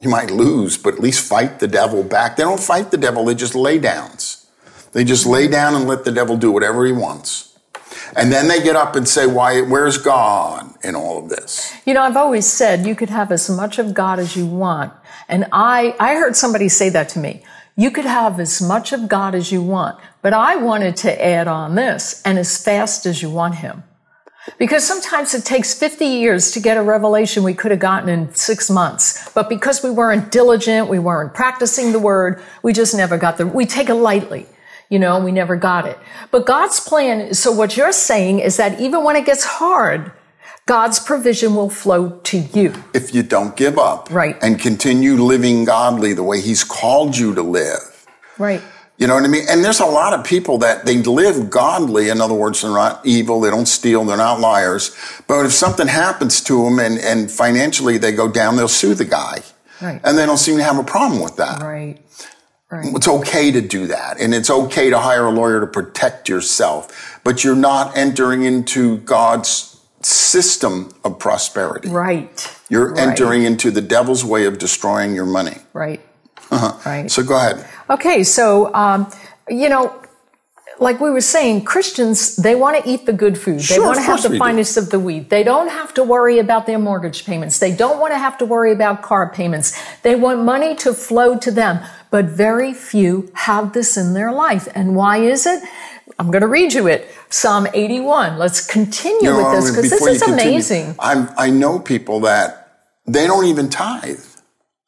You 0.02 0.10
might 0.10 0.32
lose, 0.32 0.78
but 0.78 0.96
at 0.96 1.00
least 1.00 1.28
fight 1.28 1.60
the 1.60 1.68
devil 1.68 2.04
back. 2.04 2.36
They 2.36 2.44
don't 2.44 2.60
fight 2.60 2.92
the 2.92 2.98
devil, 2.98 3.26
they 3.26 3.36
just 3.36 3.56
lay 3.56 3.80
downs. 3.80 4.48
They 4.92 5.04
just 5.04 5.26
lay 5.26 5.48
down 5.48 5.76
and 5.76 5.88
let 5.88 6.06
the 6.06 6.12
devil 6.12 6.38
do 6.38 6.52
whatever 6.52 6.86
he 6.86 6.92
wants. 6.92 7.55
And 8.16 8.32
then 8.32 8.48
they 8.48 8.62
get 8.62 8.76
up 8.76 8.96
and 8.96 9.08
say, 9.08 9.28
why, 9.28 9.62
where's 9.62 9.98
God 9.98 10.74
in 10.84 10.96
all 10.96 11.20
of 11.20 11.30
this? 11.30 11.74
You 11.86 11.94
know, 11.94 12.02
I've 12.02 12.18
always 12.18 12.46
said 12.46 12.86
you 12.86 12.96
could 12.96 13.10
have 13.10 13.32
as 13.32 13.50
much 13.50 13.80
of 13.80 13.94
God 13.94 14.20
as 14.20 14.36
you 14.36 14.46
want. 14.46 14.94
And 15.28 15.46
I, 15.52 15.96
I 16.00 16.16
heard 16.16 16.36
somebody 16.36 16.70
say 16.70 16.90
that 16.90 17.10
to 17.10 17.20
me. 17.20 17.44
You 17.78 17.92
could 17.92 18.06
have 18.06 18.40
as 18.40 18.62
much 18.62 18.94
of 18.94 19.10
God 19.10 19.36
as 19.36 19.52
you 19.52 19.62
want, 19.62 20.00
but 20.22 20.32
I 20.32 20.56
wanted 20.56 20.96
to 20.98 21.26
add 21.26 21.48
on 21.48 21.76
this 21.76 22.22
and 22.24 22.40
as 22.40 22.64
fast 22.64 23.06
as 23.06 23.22
you 23.22 23.30
want 23.30 23.56
Him. 23.56 23.84
Because 24.58 24.86
sometimes 24.86 25.34
it 25.34 25.44
takes 25.44 25.74
50 25.74 26.06
years 26.06 26.52
to 26.52 26.60
get 26.60 26.78
a 26.78 26.84
revelation 26.84 27.44
we 27.44 27.54
could 27.54 27.72
have 27.72 27.80
gotten 27.80 28.08
in 28.08 28.34
six 28.34 28.70
months. 28.70 29.30
But 29.34 29.50
because 29.50 29.84
we 29.84 29.90
weren't 29.90 30.32
diligent, 30.32 30.88
we 30.88 31.00
weren't 31.00 31.34
practicing 31.34 31.92
the 31.92 32.00
word, 32.00 32.42
we 32.62 32.72
just 32.72 32.96
never 32.96 33.18
got 33.18 33.38
the, 33.38 33.48
we 33.48 33.66
take 33.66 33.90
it 33.90 33.96
lightly. 33.96 34.46
You 34.90 35.00
know, 35.00 35.20
we 35.20 35.32
never 35.32 35.56
got 35.56 35.88
it. 35.88 35.98
But 36.32 36.46
God's 36.46 36.80
plan, 36.80 37.34
so 37.34 37.52
what 37.52 37.76
you're 37.76 37.92
saying 37.92 38.40
is 38.40 38.58
that 38.58 38.80
even 38.80 39.04
when 39.04 39.16
it 39.16 39.26
gets 39.26 39.44
hard, 39.44 40.12
God's 40.68 41.00
provision 41.00 41.56
will 41.56 41.70
flow 41.70 42.20
to 42.24 42.38
you. 42.38 42.74
If 42.94 43.14
you 43.14 43.24
don't 43.24 43.56
give 43.56 43.78
up. 43.78 44.10
Right. 44.12 44.36
And 44.42 44.60
continue 44.60 45.14
living 45.16 45.66
godly 45.66 46.14
the 46.14 46.24
way 46.24 46.42
he's 46.42 46.64
called 46.64 47.18
you 47.18 47.36
to 47.36 47.42
live. 47.42 48.08
Right. 48.38 48.62
You 48.98 49.08
know 49.08 49.16
what 49.16 49.26
I 49.26 49.28
mean? 49.28 49.44
And 49.50 49.64
there's 49.64 49.82
a 49.82 49.86
lot 49.86 50.14
of 50.14 50.26
people 50.26 50.58
that 50.60 50.86
they 50.86 50.98
live 50.98 51.50
godly. 51.50 52.10
In 52.10 52.22
other 52.22 52.34
words, 52.34 52.62
they're 52.62 52.72
not 52.72 53.06
evil. 53.06 53.42
They 53.42 53.50
don't 53.50 53.68
steal. 53.68 54.06
They're 54.06 54.16
not 54.16 54.40
liars. 54.40 54.96
But 55.28 55.46
if 55.46 55.52
something 55.52 55.88
happens 55.88 56.42
to 56.46 56.64
them 56.64 56.80
and, 56.80 56.98
and 57.00 57.30
financially 57.30 57.98
they 57.98 58.14
go 58.14 58.30
down, 58.30 58.56
they'll 58.56 58.68
sue 58.68 58.96
the 58.96 59.06
guy. 59.06 59.42
Right. 59.82 60.00
And 60.04 60.18
they 60.18 60.26
don't 60.26 60.38
seem 60.38 60.58
to 60.58 60.64
have 60.64 60.80
a 60.80 60.84
problem 60.84 61.22
with 61.22 61.36
that. 61.36 61.62
Right. 61.62 62.00
Right. 62.76 62.94
It's 62.96 63.08
okay 63.08 63.52
to 63.52 63.62
do 63.62 63.88
that. 63.88 64.20
And 64.20 64.34
it's 64.34 64.50
okay 64.50 64.90
to 64.90 65.00
hire 65.00 65.26
a 65.26 65.32
lawyer 65.32 65.60
to 65.62 65.68
protect 65.68 66.28
yourself. 66.30 67.20
But 67.24 67.44
you're 67.44 67.56
not 67.56 67.96
entering 67.98 68.44
into 68.44 68.98
God's 69.00 69.80
system 70.02 70.94
of 71.04 71.18
prosperity. 71.20 71.90
Right. 71.90 72.48
You're 72.70 72.90
Right. 72.92 73.00
entering 73.08 73.44
into 73.44 73.72
the 73.72 73.82
devil's 73.82 74.24
way 74.24 74.46
of 74.46 74.58
destroying 74.58 75.16
your 75.16 75.26
money. 75.26 75.58
Right. 75.74 76.02
Uh-huh. 76.52 76.74
Right. 76.86 77.10
So 77.12 77.24
go 77.24 77.36
ahead. 77.38 77.66
Okay, 77.90 78.24
so 78.24 78.74
um, 78.76 79.10
you 79.50 79.68
know, 79.70 79.94
like 80.80 81.00
we 81.00 81.10
were 81.10 81.22
saying, 81.22 81.64
Christians 81.64 82.36
they 82.36 82.54
want 82.54 82.84
to 82.84 82.88
eat 82.90 83.06
the 83.08 83.14
good 83.14 83.38
food. 83.38 83.62
Sure, 83.62 83.78
They 83.80 83.84
want 83.86 83.96
to 83.98 84.02
have 84.04 84.22
the 84.22 84.30
we 84.30 84.36
do. 84.36 84.40
finest 84.40 84.78
of 84.78 84.90
the 84.92 85.00
wheat. 85.00 85.30
They 85.30 85.44
don't 85.44 85.70
have 85.70 85.94
to 85.96 86.04
worry 86.04 86.38
about 86.38 86.66
their 86.68 86.78
mortgage 86.80 87.26
payments. 87.26 87.58
They 87.60 87.72
don't 87.76 88.00
want 88.00 88.14
to 88.14 88.20
have 88.20 88.38
to 88.40 88.46
worry 88.46 88.72
about 88.72 89.02
car 89.02 89.32
payments. 89.32 89.74
They 90.04 90.16
want 90.16 90.44
money 90.44 90.76
to 90.76 90.94
flow 90.94 91.38
to 91.40 91.50
them. 91.52 91.80
But 92.16 92.28
very 92.28 92.74
few 92.74 93.30
have 93.34 93.74
this 93.74 93.98
in 93.98 94.14
their 94.14 94.32
life. 94.32 94.70
And 94.74 94.96
why 94.96 95.18
is 95.18 95.46
it? 95.46 95.62
I'm 96.18 96.32
going 96.32 96.44
to 96.44 96.48
read 96.48 96.72
you 96.72 96.88
it. 96.88 97.10
Psalm 97.30 97.68
81. 97.74 98.38
Let's 98.38 98.66
continue 98.66 99.32
know, 99.32 99.36
with 99.36 99.52
this 99.52 99.70
because 99.70 99.90
this 99.90 100.02
is 100.02 100.24
continue, 100.24 100.52
amazing. 100.54 100.96
I'm, 100.98 101.30
I 101.38 101.50
know 101.50 101.78
people 101.78 102.22
that 102.22 102.86
they 103.06 103.28
don't 103.28 103.48
even 103.48 103.70
tithe. 103.70 104.24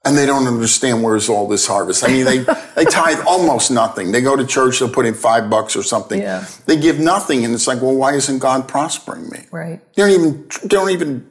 And 0.05 0.17
they 0.17 0.25
don't 0.25 0.47
understand 0.47 1.03
where's 1.03 1.27
all 1.27 1.49
this 1.49 1.67
harvest. 1.67 2.05
I 2.05 2.07
mean, 2.07 2.23
they, 2.23 2.37
they 2.77 2.85
tithe 2.85 3.19
almost 3.27 3.71
nothing. 3.71 4.13
They 4.13 4.21
go 4.21 4.37
to 4.37 4.47
church, 4.47 4.79
they'll 4.79 4.87
put 4.87 5.05
in 5.05 5.13
five 5.13 5.49
bucks 5.49 5.75
or 5.75 5.83
something. 5.83 6.21
Yeah. 6.21 6.45
They 6.65 6.79
give 6.79 6.97
nothing. 6.97 7.43
And 7.43 7.53
it's 7.53 7.67
like, 7.67 7.81
well, 7.81 7.93
why 7.93 8.13
isn't 8.13 8.39
God 8.39 8.69
prospering 8.69 9.27
me? 9.27 9.47
Right. 9.51 9.81
They 9.95 10.01
don't 10.01 10.11
even, 10.11 10.47
they 10.61 10.67
don't 10.69 10.91
even 10.91 11.29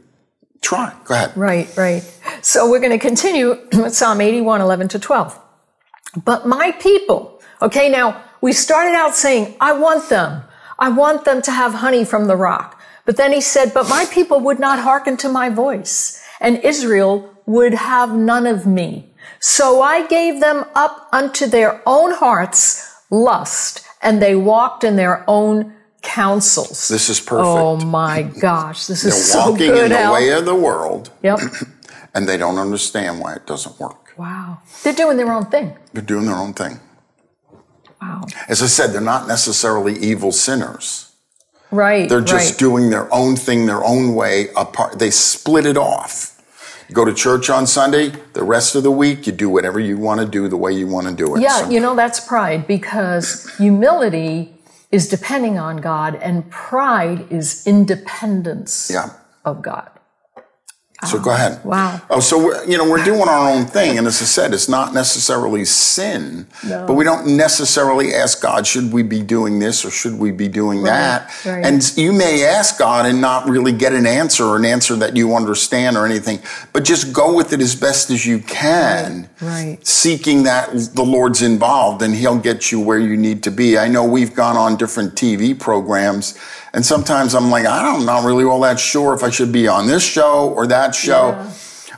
try. 0.61 0.95
Go 1.07 1.15
ahead. 1.15 1.35
Right, 1.39 1.75
right. 1.75 2.03
So 2.43 2.69
we're 2.71 2.81
going 2.81 2.93
to 2.93 2.99
continue 2.99 3.67
with 3.73 3.95
Psalm 3.95 4.21
81, 4.21 4.61
11 4.61 4.89
to 4.89 4.99
12. 4.99 5.45
But 6.25 6.47
my 6.47 6.73
people, 6.73 7.41
okay, 7.63 7.89
now 7.89 8.23
we 8.41 8.53
started 8.53 8.95
out 8.95 9.15
saying, 9.15 9.55
I 9.61 9.73
want 9.73 10.09
them. 10.09 10.43
I 10.79 10.89
want 10.91 11.25
them 11.25 11.41
to 11.43 11.51
have 11.51 11.75
honey 11.75 12.05
from 12.05 12.27
the 12.27 12.37
rock. 12.37 12.81
But 13.05 13.17
then 13.17 13.33
he 13.33 13.41
said, 13.41 13.73
but 13.73 13.89
my 13.89 14.05
people 14.11 14.41
would 14.41 14.59
not 14.59 14.81
hearken 14.81 15.17
to 15.19 15.29
my 15.29 15.49
voice 15.49 16.23
and 16.41 16.59
Israel 16.59 17.33
would 17.47 17.75
have 17.75 18.13
none 18.15 18.47
of 18.47 18.67
me. 18.67 19.09
So 19.41 19.81
I 19.81 20.07
gave 20.07 20.41
them 20.41 20.65
up 20.75 21.09
unto 21.13 21.47
their 21.47 21.81
own 21.87 22.13
hearts 22.13 22.93
lust 23.11 23.83
and 24.03 24.21
they 24.21 24.35
walked 24.35 24.85
in 24.85 24.97
their 24.97 25.25
own 25.29 25.73
counsels. 26.03 26.89
This 26.89 27.09
is 27.09 27.21
perfect. 27.21 27.47
Oh 27.47 27.77
my 27.77 28.23
gosh, 28.23 28.87
this 28.87 29.05
is 29.05 29.13
They're 29.15 29.43
so 29.43 29.51
walking 29.51 29.69
good. 29.69 29.85
in 29.87 29.91
the 29.93 30.01
Al. 30.01 30.13
way 30.15 30.31
of 30.31 30.45
the 30.45 30.55
world 30.55 31.11
Yep. 31.23 31.41
and 32.15 32.29
they 32.29 32.37
don't 32.37 32.59
understand 32.59 33.21
why 33.21 33.35
it 33.35 33.47
doesn't 33.47 33.79
work. 33.81 34.06
Wow. 34.17 34.59
They're 34.83 34.93
doing 34.95 35.17
their 35.17 35.33
own 35.33 35.47
thing. 35.47 35.77
They're 35.93 36.03
doing 36.03 36.27
their 36.27 36.37
own 36.37 36.55
thing. 36.55 36.81
Wow. 38.01 38.25
As 38.49 38.63
I 38.63 38.67
said, 38.67 38.89
they're 38.93 39.01
not 39.01 39.27
necessarily 39.27 39.99
evil 39.99 40.33
sinners. 40.33 41.13
Right. 41.71 42.09
They're 42.09 42.21
just 42.21 42.53
right. 42.53 42.59
doing 42.59 42.91
their 42.91 43.13
own 43.13 43.37
thing, 43.37 43.67
their 43.67 43.85
own 43.85 44.15
way 44.15 44.49
apart. 44.57 44.99
They 44.99 45.11
split 45.11 45.67
it 45.67 45.77
off. 45.77 46.33
You 46.89 46.95
go 46.95 47.05
to 47.05 47.13
church 47.13 47.51
on 47.51 47.67
Sunday, 47.67 48.13
the 48.33 48.45
rest 48.45 48.77
of 48.77 48.85
the 48.85 48.93
week, 48.93 49.27
you 49.27 49.33
do 49.33 49.49
whatever 49.51 49.81
you 49.81 49.99
want 49.99 50.21
to 50.21 50.27
do 50.27 50.47
the 50.47 50.57
way 50.57 50.73
you 50.73 50.87
want 50.87 51.09
to 51.09 51.15
do 51.15 51.35
it. 51.35 51.43
Yeah, 51.43 51.63
So- 51.63 51.71
you 51.71 51.81
know, 51.81 51.97
that's 51.97 52.21
pride 52.21 52.69
because 52.69 53.51
humility 53.57 54.55
is 54.93 55.09
depending 55.09 55.59
on 55.59 55.79
God 55.79 56.15
and 56.15 56.49
pride 56.49 57.27
is 57.31 57.67
independence 57.67 58.89
yeah. 58.93 59.11
of 59.45 59.63
God. 59.63 59.91
So 61.05 61.19
go 61.21 61.31
ahead. 61.31 61.61
Oh, 61.63 61.69
wow. 61.69 62.01
Oh, 62.09 62.21
so 62.21 62.39
we're, 62.43 62.65
you 62.65 62.79
know 62.79 62.89
we're 62.89 63.05
doing 63.05 63.29
our 63.29 63.51
own 63.51 63.67
thing, 63.67 63.99
and 63.99 64.07
as 64.07 64.23
I 64.23 64.25
said, 64.25 64.55
it's 64.55 64.69
not 64.69 64.95
necessarily 64.95 65.67
sin, 65.67 66.47
No. 66.67 66.87
but 66.87 66.95
we 66.95 67.05
don't 67.05 67.37
necessarily 67.37 68.15
ask 68.15 68.41
God, 68.41 68.67
should 68.67 68.91
we 68.95 69.03
be 69.03 69.21
doing 69.21 69.59
this 69.59 69.85
or 69.85 69.91
should 69.91 70.19
we 70.19 70.31
be 70.33 70.49
doing 70.49 70.85
that? 70.85 71.31
right. 71.45 71.65
And 71.67 71.97
you 71.99 72.13
may 72.15 72.45
ask 72.47 72.79
God 72.79 73.05
and 73.05 73.21
not 73.21 73.47
really 73.47 73.73
get 73.73 73.93
an 73.93 74.07
answer 74.07 74.45
or 74.47 74.57
an 74.57 74.65
answer 74.65 74.97
that 74.97 75.15
you 75.17 75.37
understand 75.37 75.99
or 75.99 76.07
anything, 76.07 76.41
but 76.73 76.83
just 76.83 77.13
go 77.13 77.35
with 77.37 77.53
it 77.53 77.61
as 77.61 77.75
best 77.75 78.09
as 78.11 78.25
you 78.25 78.39
can, 78.39 79.29
Right. 79.43 79.79
seeking 79.87 80.45
that 80.45 80.71
the 80.95 81.05
Lord's 81.05 81.43
involved, 81.43 82.01
and 82.01 82.15
He'll 82.15 82.39
get 82.39 82.73
you 82.73 82.81
where 82.81 82.99
you 82.99 83.19
need 83.19 83.43
to 83.43 83.51
be. 83.51 83.77
I 83.77 83.89
know 83.89 84.03
we've 84.03 84.35
gone 84.35 84.57
on 84.57 84.77
different 84.77 85.15
TV 85.15 85.53
programs. 85.53 86.35
And 86.73 86.85
sometimes 86.85 87.35
I'm 87.35 87.51
like, 87.51 87.65
I 87.65 87.81
don't, 87.83 88.01
I'm 88.01 88.05
not 88.07 88.25
really 88.25 88.45
all 88.45 88.61
that 88.61 88.79
sure 88.79 89.15
if 89.15 89.23
I 89.23 89.31
should 89.31 89.51
be 89.51 89.67
on 89.67 89.87
this 89.87 90.03
show 90.03 90.51
or 90.55 90.67
that 90.67 90.95
show. 90.97 91.31
Yeah. 91.31 91.53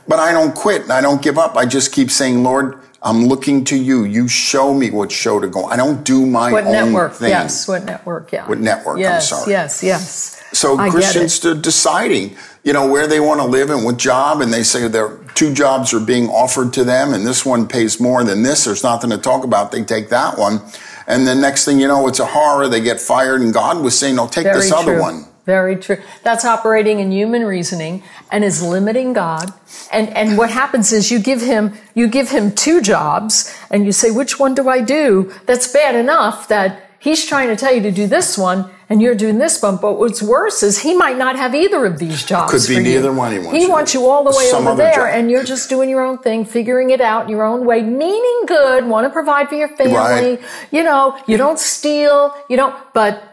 But 0.06 0.18
I 0.18 0.32
don't 0.32 0.54
quit 0.54 0.82
and 0.82 0.92
I 0.92 1.00
don't 1.00 1.20
give 1.22 1.38
up. 1.38 1.56
I 1.56 1.66
just 1.66 1.92
keep 1.92 2.10
saying, 2.10 2.42
Lord, 2.42 2.78
I'm 3.02 3.26
looking 3.26 3.64
to 3.66 3.76
you. 3.76 4.04
You 4.04 4.26
show 4.26 4.74
me 4.74 4.90
what 4.90 5.12
show 5.12 5.38
to 5.38 5.46
go. 5.46 5.66
I 5.66 5.76
don't 5.76 6.02
do 6.04 6.26
my 6.26 6.50
What 6.50 6.64
own 6.64 6.72
network? 6.72 7.14
thing. 7.14 7.28
Yes. 7.30 7.68
What 7.68 7.84
network? 7.84 8.32
Yeah. 8.32 8.46
What 8.48 8.58
network, 8.58 8.96
I'm 8.96 9.02
Yes. 9.02 9.28
sorry. 9.28 9.52
Yes. 9.52 9.82
Yes. 9.82 10.42
So 10.52 10.78
I 10.78 10.88
Christians 10.88 11.44
are 11.44 11.54
deciding, 11.54 12.34
you 12.64 12.72
know, 12.72 12.86
where 12.86 13.06
they 13.06 13.20
want 13.20 13.40
to 13.40 13.46
live 13.46 13.70
and 13.70 13.84
what 13.84 13.98
job, 13.98 14.40
and 14.40 14.52
they 14.52 14.62
say 14.62 14.88
their 14.88 15.10
two 15.34 15.52
jobs 15.52 15.92
are 15.92 16.00
being 16.00 16.28
offered 16.30 16.72
to 16.72 16.84
them, 16.84 17.12
and 17.12 17.26
this 17.26 17.44
one 17.44 17.68
pays 17.68 18.00
more 18.00 18.24
than 18.24 18.42
this. 18.42 18.64
There's 18.64 18.82
nothing 18.82 19.10
to 19.10 19.18
talk 19.18 19.44
about. 19.44 19.70
They 19.72 19.84
take 19.84 20.08
that 20.08 20.38
one, 20.38 20.62
and 21.06 21.28
the 21.28 21.34
next 21.34 21.66
thing 21.66 21.78
you 21.78 21.86
know, 21.86 22.08
it's 22.08 22.18
a 22.18 22.24
horror. 22.26 22.66
They 22.66 22.80
get 22.80 22.98
fired, 22.98 23.42
and 23.42 23.52
God 23.52 23.80
was 23.82 23.96
saying, 23.98 24.16
"No, 24.16 24.26
take 24.26 24.44
Very 24.44 24.58
this 24.60 24.72
other 24.72 24.94
true. 24.94 25.02
one." 25.02 25.26
Very 25.48 25.76
true. 25.76 25.96
That's 26.24 26.44
operating 26.44 27.00
in 27.00 27.10
human 27.10 27.42
reasoning 27.46 28.02
and 28.30 28.44
is 28.44 28.62
limiting 28.62 29.14
God. 29.14 29.50
And 29.90 30.10
and 30.10 30.36
what 30.36 30.50
happens 30.50 30.92
is 30.92 31.10
you 31.10 31.18
give 31.18 31.40
him 31.40 31.72
you 31.94 32.06
give 32.06 32.28
him 32.28 32.54
two 32.54 32.82
jobs 32.82 33.50
and 33.70 33.86
you 33.86 33.92
say, 33.92 34.10
which 34.10 34.38
one 34.38 34.54
do 34.54 34.68
I 34.68 34.82
do? 34.82 35.32
That's 35.46 35.66
bad 35.66 35.94
enough 35.94 36.48
that 36.48 36.90
he's 36.98 37.24
trying 37.24 37.48
to 37.48 37.56
tell 37.56 37.72
you 37.74 37.80
to 37.80 37.90
do 37.90 38.06
this 38.06 38.36
one 38.36 38.70
and 38.90 39.00
you're 39.00 39.14
doing 39.14 39.38
this 39.38 39.62
one. 39.62 39.76
But 39.78 39.98
what's 39.98 40.22
worse 40.22 40.62
is 40.62 40.82
he 40.82 40.94
might 40.94 41.16
not 41.16 41.36
have 41.36 41.54
either 41.54 41.86
of 41.86 41.98
these 41.98 42.24
jobs. 42.24 42.52
Could 42.52 42.68
be 42.68 42.74
for 42.74 42.80
you. 42.82 42.94
neither 42.96 43.10
one 43.10 43.32
he 43.32 43.38
wants 43.38 43.56
He 43.56 43.62
you 43.62 43.70
wants 43.70 43.94
you 43.94 44.06
all 44.06 44.24
the 44.24 44.36
way 44.36 44.52
over 44.52 44.74
there 44.74 44.94
job. 44.96 45.14
and 45.14 45.30
you're 45.30 45.44
just 45.44 45.70
doing 45.70 45.88
your 45.88 46.02
own 46.02 46.18
thing, 46.18 46.44
figuring 46.44 46.90
it 46.90 47.00
out 47.00 47.24
in 47.24 47.30
your 47.30 47.44
own 47.44 47.64
way, 47.64 47.80
meaning 47.82 48.40
good, 48.46 48.84
want 48.84 49.06
to 49.06 49.10
provide 49.10 49.48
for 49.48 49.54
your 49.54 49.68
family. 49.68 49.94
Right. 49.94 50.40
You 50.70 50.82
know, 50.82 51.18
you 51.26 51.38
don't 51.38 51.58
steal, 51.58 52.34
you 52.50 52.58
don't, 52.58 52.76
but 52.92 53.27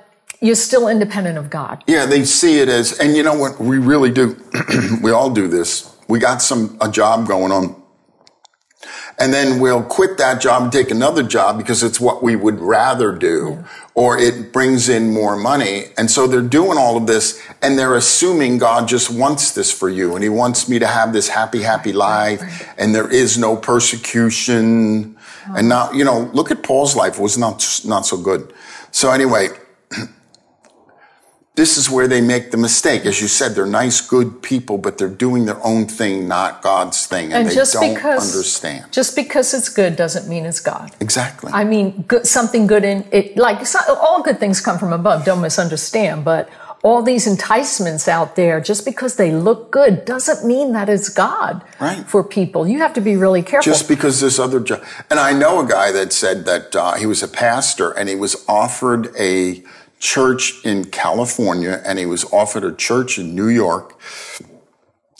you're 0.45 0.55
still 0.55 0.87
independent 0.87 1.37
of 1.39 1.49
God. 1.49 1.83
Yeah, 1.87 2.05
they 2.05 2.23
see 2.23 2.59
it 2.59 2.69
as, 2.69 2.99
and 2.99 3.15
you 3.15 3.23
know 3.23 3.33
what? 3.33 3.59
We 3.59 3.79
really 3.79 4.11
do. 4.11 4.37
we 5.01 5.11
all 5.11 5.31
do 5.31 5.47
this. 5.47 5.91
We 6.07 6.19
got 6.19 6.41
some 6.41 6.77
a 6.79 6.89
job 6.89 7.27
going 7.27 7.51
on, 7.51 7.81
and 9.17 9.33
then 9.33 9.59
we'll 9.59 9.81
quit 9.81 10.19
that 10.19 10.39
job 10.39 10.61
and 10.61 10.71
take 10.71 10.91
another 10.91 11.23
job 11.23 11.57
because 11.57 11.81
it's 11.81 11.99
what 11.99 12.21
we 12.21 12.35
would 12.35 12.59
rather 12.59 13.11
do, 13.11 13.63
or 13.95 14.19
it 14.19 14.53
brings 14.53 14.87
in 14.87 15.11
more 15.11 15.35
money. 15.35 15.85
And 15.97 16.11
so 16.11 16.27
they're 16.27 16.41
doing 16.41 16.77
all 16.77 16.95
of 16.95 17.07
this, 17.07 17.41
and 17.63 17.79
they're 17.79 17.95
assuming 17.95 18.59
God 18.59 18.87
just 18.87 19.09
wants 19.09 19.51
this 19.51 19.71
for 19.71 19.89
you, 19.89 20.13
and 20.13 20.21
He 20.21 20.29
wants 20.29 20.69
me 20.69 20.77
to 20.77 20.87
have 20.87 21.11
this 21.11 21.27
happy, 21.27 21.63
happy 21.63 21.91
life, 21.91 22.71
and 22.77 22.93
there 22.93 23.11
is 23.11 23.35
no 23.35 23.55
persecution. 23.57 25.17
And 25.47 25.69
now, 25.69 25.91
you 25.91 26.03
know, 26.03 26.29
look 26.33 26.51
at 26.51 26.61
Paul's 26.61 26.95
life; 26.95 27.17
it 27.17 27.21
was 27.21 27.35
not 27.35 27.81
not 27.83 28.05
so 28.05 28.15
good. 28.15 28.53
So 28.91 29.09
anyway 29.11 29.49
this 31.55 31.77
is 31.77 31.89
where 31.89 32.07
they 32.07 32.19
make 32.21 32.51
the 32.51 32.57
mistake. 32.57 33.05
As 33.05 33.21
you 33.21 33.27
said, 33.27 33.55
they're 33.55 33.65
nice, 33.65 34.01
good 34.01 34.41
people, 34.41 34.77
but 34.77 34.97
they're 34.97 35.07
doing 35.07 35.45
their 35.45 35.63
own 35.65 35.87
thing, 35.87 36.27
not 36.27 36.61
God's 36.61 37.05
thing, 37.07 37.25
and, 37.25 37.33
And 37.33 37.47
they 37.49 37.55
just 37.55 37.73
don't 37.73 37.93
because 37.93 38.35
understand. 38.35 38.91
just 38.91 39.15
because 39.15 39.53
it's 39.53 39.69
good 39.69 39.95
doesn't 39.95 40.27
mean 40.27 40.45
it's 40.45 40.59
God. 40.59 40.91
Exactly. 40.99 41.51
I 41.53 41.63
mean, 41.63 42.03
good, 42.07 42.27
something 42.27 42.67
good 42.67 42.83
in 42.83 43.05
it, 43.11 43.37
like 43.37 43.65
so, 43.65 43.79
all 43.95 44.21
good 44.21 44.39
things 44.39 44.59
come 44.59 44.77
from 44.77 44.91
above. 44.91 45.23
Don't 45.23 45.41
misunderstand, 45.41 46.25
but 46.25 46.49
all 46.83 47.01
these 47.01 47.25
enticements 47.25 48.07
out 48.07 48.35
there 48.35 48.59
just 48.61 48.85
because 48.85 49.15
they 49.15 49.31
look 49.31 49.71
good 49.71 50.05
doesn't 50.05 50.45
mean 50.45 50.73
that 50.73 50.87
it's 50.87 51.09
God 51.09 51.63
Right. 51.79 52.05
for 52.05 52.23
people. 52.23 52.67
You 52.67 52.77
have 52.79 52.93
to 52.93 53.01
be 53.01 53.15
really 53.15 53.41
careful. 53.41 53.71
just 53.71 53.87
because 53.87 54.19
this 54.19 54.37
other 54.37 54.59
job. 54.59 54.83
And 55.09 55.19
I 55.19 55.31
know 55.33 55.61
a 55.61 55.65
guy 55.67 55.91
that 55.93 56.13
said 56.13 56.45
that 56.45 56.75
uh, 56.75 56.93
he 56.93 57.07
was 57.07 57.23
a 57.23 57.27
pastor 57.27 57.89
and 57.91 58.07
he 58.07 58.13
was 58.15 58.45
offered 58.47 59.11
a 59.17 59.63
church 59.99 60.63
in 60.65 60.85
California 60.85 61.81
and 61.85 61.97
he 61.99 62.05
was 62.05 62.25
offered 62.31 62.63
a 62.63 62.73
church 62.73 63.17
in 63.17 63.35
New 63.35 63.49
York. 63.49 63.99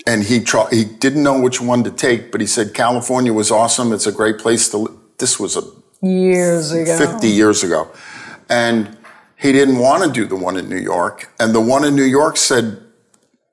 And 0.08 0.24
he 0.24 0.40
try, 0.40 0.68
he 0.70 0.86
didn't 0.86 1.24
know 1.24 1.40
which 1.40 1.60
one 1.60 1.84
to 1.84 1.92
take, 1.92 2.32
but 2.32 2.40
he 2.40 2.46
said 2.48 2.74
California 2.74 3.34
was 3.34 3.50
awesome. 3.50 3.92
It's 3.92 4.06
a 4.06 4.12
great 4.12 4.38
place 4.38 4.70
to 4.70 4.78
live. 4.78 4.96
This 5.18 5.40
was 5.40 5.56
a 5.58 5.64
Years 6.02 6.72
ago. 6.72 6.98
50 6.98 7.28
years 7.28 7.64
ago. 7.64 7.90
And 8.50 8.96
he 9.38 9.52
didn't 9.52 9.80
want 9.80 10.04
to 10.04 10.12
do 10.12 10.28
the 10.28 10.36
one 10.36 10.58
in 10.58 10.70
New 10.70 10.78
York. 10.78 11.32
And 11.40 11.54
the 11.54 11.62
one 11.62 11.84
in 11.84 11.96
New 11.96 12.04
York 12.04 12.38
said, 12.38 12.82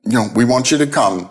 you 0.05 0.13
know, 0.13 0.29
we 0.35 0.45
want 0.45 0.71
you 0.71 0.79
to 0.79 0.87
come. 0.87 1.31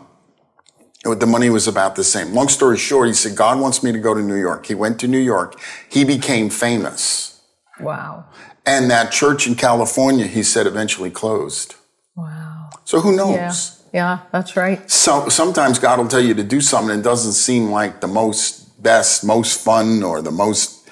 The 1.03 1.27
money 1.27 1.49
was 1.49 1.67
about 1.67 1.95
the 1.95 2.03
same. 2.03 2.33
Long 2.33 2.47
story 2.47 2.77
short, 2.77 3.07
he 3.07 3.13
said, 3.13 3.35
God 3.35 3.59
wants 3.59 3.83
me 3.83 3.91
to 3.91 3.99
go 3.99 4.13
to 4.13 4.21
New 4.21 4.35
York. 4.35 4.65
He 4.65 4.75
went 4.75 4.99
to 5.01 5.07
New 5.07 5.19
York. 5.19 5.59
He 5.89 6.03
became 6.03 6.49
famous. 6.49 7.41
Wow. 7.79 8.25
And 8.65 8.91
that 8.91 9.11
church 9.11 9.47
in 9.47 9.55
California, 9.55 10.27
he 10.27 10.43
said, 10.43 10.67
eventually 10.67 11.09
closed. 11.09 11.75
Wow. 12.15 12.69
So 12.85 12.99
who 13.01 13.15
knows? 13.15 13.35
Yeah. 13.35 13.53
Yeah, 13.93 14.19
that's 14.31 14.55
right. 14.55 14.89
So 14.89 15.27
sometimes 15.27 15.77
God 15.77 15.99
will 15.99 16.07
tell 16.07 16.21
you 16.21 16.33
to 16.35 16.43
do 16.43 16.61
something 16.61 16.91
and 16.91 17.01
it 17.01 17.03
doesn't 17.03 17.33
seem 17.33 17.71
like 17.71 17.99
the 17.99 18.07
most 18.07 18.81
best, 18.81 19.25
most 19.25 19.61
fun 19.61 20.01
or 20.01 20.21
the 20.21 20.31
most, 20.31 20.87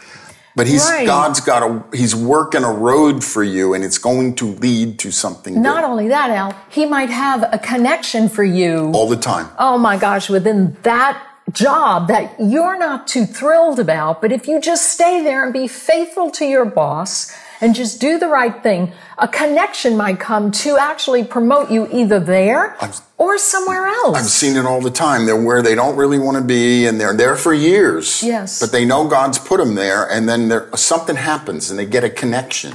but 0.54 0.68
he's, 0.68 0.84
Right. 0.84 1.08
God's 1.08 1.40
got 1.40 1.64
a, 1.64 1.82
he's 1.96 2.14
working 2.14 2.66
a 2.66 2.72
road 2.74 3.24
for 3.24 3.42
you 3.42 3.74
and 3.74 3.86
it's 3.86 3.98
going 3.98 4.36
to 4.36 4.48
lead 4.48 5.00
to 5.00 5.12
something 5.12 5.62
Not 5.62 5.84
good 5.84 5.90
only 5.90 6.08
that, 6.10 6.30
Al, 6.30 6.54
he 6.70 6.86
might 6.86 7.10
have 7.10 7.48
a 7.54 7.58
connection 7.58 8.28
for 8.28 8.44
you. 8.44 8.92
all 8.94 9.08
the 9.08 9.16
time. 9.16 9.48
Oh 9.58 9.78
my 9.78 9.96
gosh, 9.98 10.30
within 10.30 10.76
that 10.84 11.26
job 11.54 12.10
that 12.10 12.36
you're 12.38 12.78
not 12.78 13.08
too 13.08 13.26
thrilled 13.26 13.80
about, 13.80 14.22
but 14.22 14.34
if 14.34 14.46
you 14.46 14.60
just 14.60 14.92
stay 14.92 15.24
there 15.24 15.42
and 15.46 15.54
be 15.54 15.70
faithful 15.70 16.30
to 16.32 16.44
your 16.46 16.66
boss 16.66 17.32
and 17.62 17.76
just 17.76 18.00
do 18.00 18.18
the 18.18 18.28
right 18.28 18.62
thing, 18.64 18.94
a 19.18 19.28
connection 19.28 19.98
might 19.98 20.20
come 20.20 20.52
to 20.52 20.78
actually 20.78 21.24
promote 21.24 21.70
you 21.70 21.88
either 21.92 22.20
there 22.20 22.78
or 23.18 23.38
somewhere 23.38 23.86
else. 23.88 24.18
I've 24.18 24.26
seen 24.26 24.56
it 24.56 24.66
all 24.66 24.82
the 24.82 24.92
time. 24.92 25.26
They're 25.26 25.42
where 25.42 25.62
they 25.62 25.76
don't 25.76 25.96
really 25.96 26.20
want 26.20 26.38
to 26.38 26.44
be 26.44 26.86
and 26.86 27.00
they're 27.00 27.16
there 27.16 27.36
for 27.36 27.54
years. 27.54 28.24
Yes. 28.24 28.60
But 28.60 28.72
they 28.72 28.86
know 28.86 29.08
God's 29.08 29.40
put 29.40 29.60
them 29.60 29.76
there 29.76 30.10
and 30.10 30.28
then 30.28 30.48
there, 30.48 30.70
something 30.76 31.16
happens 31.16 31.70
and 31.70 31.78
they 31.78 31.86
get 31.86 32.04
a 32.04 32.10
connection. 32.10 32.74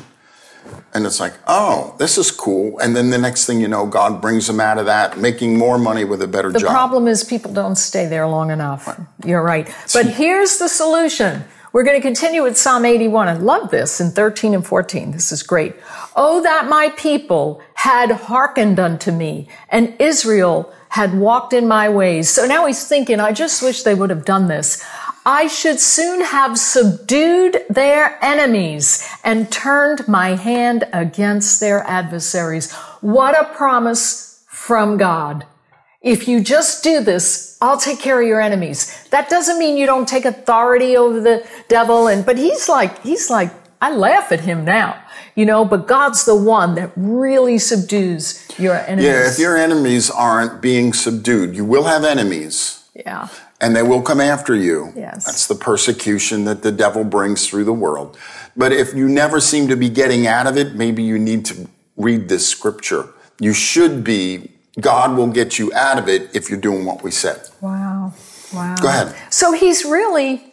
And 0.95 1.05
it's 1.05 1.21
like, 1.21 1.35
oh, 1.47 1.95
this 1.99 2.17
is 2.17 2.31
cool. 2.31 2.79
And 2.79 2.95
then 2.97 3.11
the 3.11 3.19
next 3.19 3.47
thing 3.47 3.61
you 3.61 3.69
know, 3.69 3.85
God 3.87 4.23
brings 4.23 4.47
them 4.47 4.61
out 4.61 4.79
of 4.79 4.87
that, 4.87 5.19
making 5.19 5.59
more 5.59 5.77
money 5.77 6.05
with 6.05 6.23
a 6.23 6.29
better 6.29 6.53
The 6.53 6.61
job. 6.61 6.69
The 6.69 6.73
problem 6.73 7.09
is 7.09 7.25
people 7.25 7.53
don't 7.53 7.77
stay 7.77 8.07
there 8.07 8.27
long 8.27 8.51
enough. 8.51 8.89
You're 9.25 9.43
right. 9.43 9.69
But 9.93 10.07
here's 10.07 10.59
the 10.59 10.69
solution. 10.69 11.45
We're 11.75 11.83
going 11.83 12.01
to 12.01 12.07
continue 12.07 12.45
with 12.45 12.57
Psalm 12.57 12.85
81. 12.85 13.27
I 13.27 13.33
love 13.33 13.73
this 13.73 14.01
in 14.01 14.13
13 14.13 14.55
and 14.55 14.65
14. 14.65 15.11
This 15.11 15.33
is 15.33 15.43
great. 15.43 15.75
Oh, 16.15 16.41
that 16.45 16.69
my 16.69 16.91
people 16.91 17.61
had 17.75 18.13
hearkened 18.13 18.79
unto 18.79 19.11
me 19.11 19.49
and 19.71 19.93
Israel 19.99 20.73
had 20.91 21.19
walked 21.19 21.53
in 21.53 21.67
my 21.67 21.89
ways. 21.89 22.31
So 22.31 22.47
now 22.47 22.65
he's 22.67 22.87
thinking, 22.87 23.19
I 23.19 23.33
just 23.33 23.61
wish 23.61 23.83
they 23.83 23.97
would 23.97 24.11
have 24.11 24.25
done 24.25 24.47
this. 24.47 24.87
I 25.27 25.49
should 25.49 25.81
soon 25.81 26.21
have 26.21 26.61
subdued 26.61 27.65
their 27.69 28.25
enemies 28.25 29.05
and 29.25 29.51
turned 29.51 30.07
my 30.07 30.37
hand 30.37 30.85
against 30.93 31.59
their 31.59 31.81
adversaries. 31.89 32.73
What 33.01 33.37
a 33.37 33.53
promise 33.53 34.45
from 34.47 34.97
God. 34.97 35.45
If 36.05 36.29
you 36.29 36.41
just 36.43 36.85
do 36.85 37.03
this, 37.03 37.57
I'll 37.63 37.79
take 37.79 37.99
care 37.99 38.21
of 38.21 38.29
your 38.29 38.41
enemies. 38.41 39.05
That 39.09 39.31
doesn't 39.31 39.59
mean 39.59 39.79
you 39.79 39.87
don't 39.87 40.07
take 40.07 40.27
authority 40.27 40.97
over 40.99 41.19
the 41.19 41.49
devil. 41.69 42.09
And, 42.09 42.25
but 42.27 42.37
he's 42.37 42.69
like, 42.69 43.03
he's 43.03 43.31
like, 43.31 43.51
I 43.81 43.91
laugh 43.91 44.31
at 44.31 44.41
him 44.41 44.65
now, 44.67 45.03
you 45.35 45.47
know, 45.47 45.65
but 45.65 45.87
God's 45.87 46.27
the 46.27 46.37
one 46.37 46.75
that 46.77 46.93
really 46.95 47.59
subdues 47.59 48.47
your 48.59 48.75
enemies. 48.77 49.05
yeah, 49.07 49.31
if 49.31 49.39
your 49.39 49.57
enemies 49.57 50.11
aren't 50.11 50.61
being 50.61 50.93
subdued, 50.93 51.57
you 51.57 51.65
will 51.65 51.85
have 51.85 52.05
enemies. 52.05 52.87
yeah. 52.95 53.29
and 53.61 53.75
they 53.75 53.83
will 53.83 54.03
come 54.03 54.21
after 54.21 54.55
you. 54.55 54.93
Yes. 54.95 55.25
That's 55.25 55.47
the 55.47 55.55
persecution 55.55 56.45
that 56.45 56.63
the 56.63 56.71
devil 56.73 57.03
brings 57.05 57.49
through 57.49 57.65
the 57.65 57.73
world. 57.73 58.17
But 58.57 58.73
if 58.73 58.95
you 58.95 59.09
never 59.09 59.41
seem 59.41 59.69
to 59.69 59.77
be 59.77 59.89
getting 59.89 60.27
out 60.27 60.47
of 60.47 60.57
it, 60.59 60.75
maybe 60.75 61.03
you 61.03 61.19
need 61.19 61.45
to 61.47 61.69
read 61.97 62.29
this 62.29 62.47
scripture. 62.47 63.09
You 63.41 63.53
should 63.53 64.05
be, 64.05 64.51
God 64.81 65.17
will 65.17 65.29
get 65.29 65.59
you 65.59 65.73
out 65.75 65.99
of 65.99 66.09
it 66.09 66.35
if 66.35 66.51
you're 66.51 66.61
doing 66.61 66.85
what 66.85 67.03
we 67.03 67.11
said. 67.11 67.49
Wow. 67.61 68.13
Wow. 68.53 68.75
Go 68.81 68.89
ahead. 68.89 69.15
So 69.33 69.53
he's 69.53 69.85
really, 69.85 70.53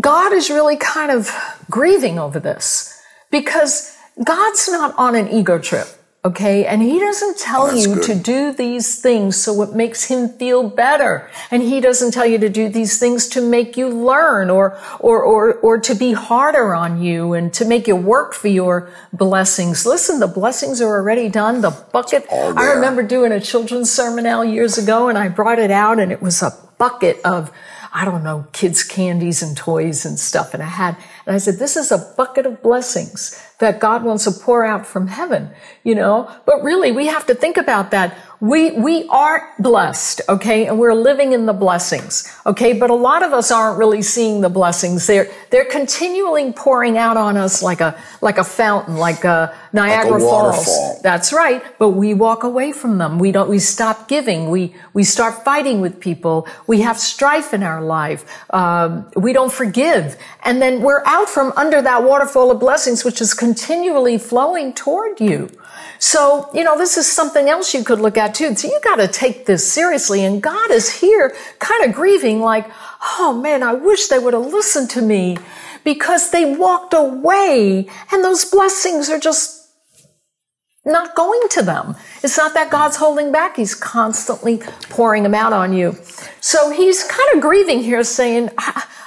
God 0.00 0.32
is 0.32 0.50
really 0.50 0.76
kind 0.76 1.10
of 1.10 1.30
grieving 1.70 2.18
over 2.18 2.40
this 2.40 3.00
because 3.30 3.96
God's 4.22 4.68
not 4.68 4.94
on 4.98 5.14
an 5.14 5.28
ego 5.28 5.58
trip. 5.58 5.86
Okay. 6.28 6.66
And 6.66 6.82
he 6.82 6.98
doesn't 6.98 7.38
tell 7.38 7.68
Oh, 7.70 7.74
you 7.74 7.94
good. 7.94 8.02
to 8.04 8.14
do 8.14 8.52
these 8.52 9.00
things 9.00 9.36
so 9.36 9.62
it 9.62 9.72
makes 9.74 10.04
him 10.04 10.28
feel 10.28 10.68
better. 10.68 11.14
And 11.50 11.62
he 11.62 11.80
doesn't 11.80 12.12
tell 12.12 12.26
you 12.26 12.38
to 12.38 12.48
do 12.48 12.68
these 12.68 12.98
things 12.98 13.28
to 13.34 13.40
make 13.40 13.76
you 13.76 13.88
learn 13.88 14.50
or, 14.50 14.78
or, 15.00 15.22
or, 15.22 15.54
or 15.66 15.78
to 15.88 15.94
be 15.94 16.12
harder 16.12 16.74
on 16.74 17.02
you 17.02 17.32
and 17.32 17.52
to 17.54 17.64
make 17.64 17.86
you 17.88 17.96
work 17.96 18.34
for 18.34 18.48
your 18.48 18.90
blessings. 19.12 19.86
Listen, 19.86 20.20
the 20.20 20.26
blessings 20.40 20.80
are 20.80 20.92
already 20.98 21.28
done. 21.28 21.60
The 21.60 21.70
bucket. 21.92 22.26
I 22.32 22.72
remember 22.74 23.02
doing 23.02 23.32
a 23.32 23.40
children's 23.40 23.90
sermon 23.90 24.26
out 24.26 24.42
years 24.42 24.76
ago 24.78 25.08
and 25.08 25.16
I 25.16 25.28
brought 25.28 25.58
it 25.58 25.70
out 25.70 25.98
and 25.98 26.12
it 26.12 26.20
was 26.20 26.42
a 26.42 26.52
bucket 26.78 27.18
of, 27.24 27.50
I 27.92 28.04
don't 28.04 28.22
know, 28.22 28.46
kids' 28.52 28.82
candies 28.82 29.42
and 29.42 29.56
toys 29.56 30.04
and 30.04 30.18
stuff. 30.18 30.54
And 30.54 30.62
I 30.62 30.66
had, 30.66 30.96
and 31.26 31.34
I 31.34 31.38
said, 31.38 31.56
this 31.56 31.76
is 31.76 31.90
a 31.90 31.98
bucket 32.16 32.46
of 32.46 32.62
blessings 32.62 33.42
that 33.58 33.80
God 33.80 34.04
wants 34.04 34.24
to 34.24 34.30
pour 34.30 34.64
out 34.64 34.86
from 34.86 35.08
heaven, 35.08 35.50
you 35.82 35.94
know? 35.94 36.30
But 36.46 36.62
really, 36.62 36.92
we 36.92 37.06
have 37.06 37.26
to 37.26 37.34
think 37.34 37.56
about 37.56 37.90
that. 37.90 38.16
We, 38.40 38.70
we 38.70 39.08
are 39.08 39.52
blessed, 39.58 40.20
okay? 40.28 40.66
And 40.66 40.78
we're 40.78 40.94
living 40.94 41.32
in 41.32 41.46
the 41.46 41.52
blessings, 41.52 42.32
okay? 42.46 42.72
But 42.72 42.90
a 42.90 42.94
lot 42.94 43.24
of 43.24 43.32
us 43.32 43.50
aren't 43.50 43.78
really 43.78 44.02
seeing 44.02 44.42
the 44.42 44.48
blessings. 44.48 45.06
They're, 45.08 45.28
they're 45.50 45.64
continually 45.64 46.52
pouring 46.52 46.96
out 46.96 47.16
on 47.16 47.36
us 47.36 47.62
like 47.62 47.80
a, 47.80 47.98
like 48.20 48.38
a 48.38 48.44
fountain, 48.44 48.96
like 48.96 49.24
a 49.24 49.52
Niagara 49.72 50.18
Falls. 50.20 51.02
That's 51.02 51.32
right. 51.32 51.62
But 51.78 51.90
we 51.90 52.14
walk 52.14 52.42
away 52.44 52.72
from 52.72 52.98
them. 52.98 53.18
We 53.18 53.32
don't, 53.32 53.48
we 53.48 53.58
stop 53.58 54.08
giving. 54.08 54.50
We, 54.50 54.74
we 54.92 55.04
start 55.04 55.44
fighting 55.44 55.80
with 55.80 56.00
people. 56.00 56.46
We 56.66 56.80
have 56.82 56.98
strife 56.98 57.52
in 57.52 57.62
our 57.62 57.82
life. 57.82 58.24
Um, 58.50 59.10
we 59.16 59.32
don't 59.32 59.52
forgive. 59.52 60.16
And 60.44 60.60
then 60.62 60.82
we're 60.82 61.04
out 61.04 61.28
from 61.28 61.52
under 61.56 61.82
that 61.82 62.02
waterfall 62.02 62.50
of 62.50 62.60
blessings, 62.60 63.04
which 63.04 63.20
is 63.20 63.34
continually 63.34 64.18
flowing 64.18 64.72
toward 64.72 65.20
you. 65.20 65.50
So, 65.98 66.48
you 66.54 66.64
know, 66.64 66.78
this 66.78 66.96
is 66.96 67.10
something 67.10 67.48
else 67.48 67.74
you 67.74 67.82
could 67.82 68.00
look 68.00 68.16
at 68.16 68.34
too. 68.34 68.54
So 68.54 68.68
you 68.68 68.80
got 68.84 68.96
to 68.96 69.08
take 69.08 69.46
this 69.46 69.70
seriously. 69.70 70.24
And 70.24 70.42
God 70.42 70.70
is 70.70 71.00
here 71.00 71.34
kind 71.58 71.84
of 71.84 71.94
grieving 71.94 72.40
like, 72.40 72.66
oh 73.18 73.38
man, 73.40 73.62
I 73.62 73.72
wish 73.72 74.06
they 74.08 74.18
would 74.18 74.34
have 74.34 74.46
listened 74.46 74.90
to 74.90 75.02
me 75.02 75.38
because 75.84 76.30
they 76.30 76.54
walked 76.56 76.94
away 76.94 77.88
and 78.12 78.24
those 78.24 78.44
blessings 78.44 79.08
are 79.08 79.18
just 79.18 79.57
not 80.88 81.14
going 81.14 81.40
to 81.50 81.62
them. 81.62 81.96
It's 82.22 82.36
not 82.36 82.54
that 82.54 82.70
God's 82.70 82.96
holding 82.96 83.30
back. 83.30 83.56
He's 83.56 83.74
constantly 83.74 84.58
pouring 84.88 85.22
them 85.22 85.34
out 85.34 85.52
on 85.52 85.72
you. 85.72 85.96
So 86.40 86.70
he's 86.70 87.04
kind 87.04 87.28
of 87.34 87.40
grieving 87.40 87.80
here 87.80 88.02
saying, 88.04 88.50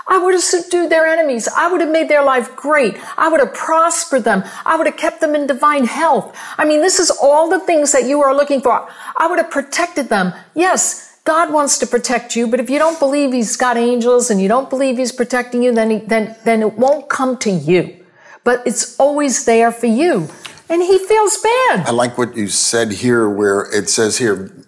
I, 0.07 0.17
would 0.17 0.33
have 0.33 0.43
subdued 0.43 0.89
their 0.89 1.05
enemies. 1.07 1.47
I 1.47 1.71
would 1.71 1.81
have 1.81 1.89
made 1.89 2.09
their 2.09 2.23
life 2.23 2.55
great. 2.55 2.97
I 3.17 3.29
would 3.29 3.39
have 3.39 3.53
prospered 3.53 4.23
them. 4.23 4.43
I 4.65 4.75
would 4.75 4.87
have 4.87 4.97
kept 4.97 5.21
them 5.21 5.35
in 5.35 5.47
divine 5.47 5.85
health. 5.85 6.35
I 6.57 6.65
mean, 6.65 6.81
this 6.81 6.99
is 6.99 7.11
all 7.11 7.49
the 7.49 7.59
things 7.59 7.91
that 7.91 8.05
you 8.05 8.21
are 8.21 8.35
looking 8.35 8.61
for. 8.61 8.87
I 9.17 9.27
would 9.27 9.39
have 9.39 9.51
protected 9.51 10.09
them. 10.09 10.33
Yes, 10.53 11.11
God 11.23 11.53
wants 11.53 11.77
to 11.79 11.87
protect 11.87 12.35
you, 12.35 12.47
but 12.47 12.59
if 12.59 12.69
you 12.69 12.79
don't 12.79 12.99
believe 12.99 13.31
He's 13.31 13.55
got 13.55 13.77
angels 13.77 14.31
and 14.31 14.41
you 14.41 14.47
don't 14.47 14.69
believe 14.69 14.97
He's 14.97 15.11
protecting 15.11 15.61
you, 15.61 15.73
then, 15.73 15.89
he, 15.89 15.97
then, 15.99 16.35
then 16.45 16.61
it 16.61 16.73
won't 16.73 17.09
come 17.09 17.37
to 17.39 17.51
you. 17.51 18.03
But 18.43 18.65
it's 18.65 18.99
always 18.99 19.45
there 19.45 19.71
for 19.71 19.85
you. 19.85 20.29
And 20.71 20.81
He 20.81 20.97
feels 20.97 21.37
bad. 21.37 21.85
I 21.85 21.91
like 21.91 22.17
what 22.17 22.35
you 22.35 22.47
said 22.47 22.91
here, 22.93 23.29
where 23.29 23.67
it 23.73 23.89
says 23.89 24.17
here, 24.17 24.65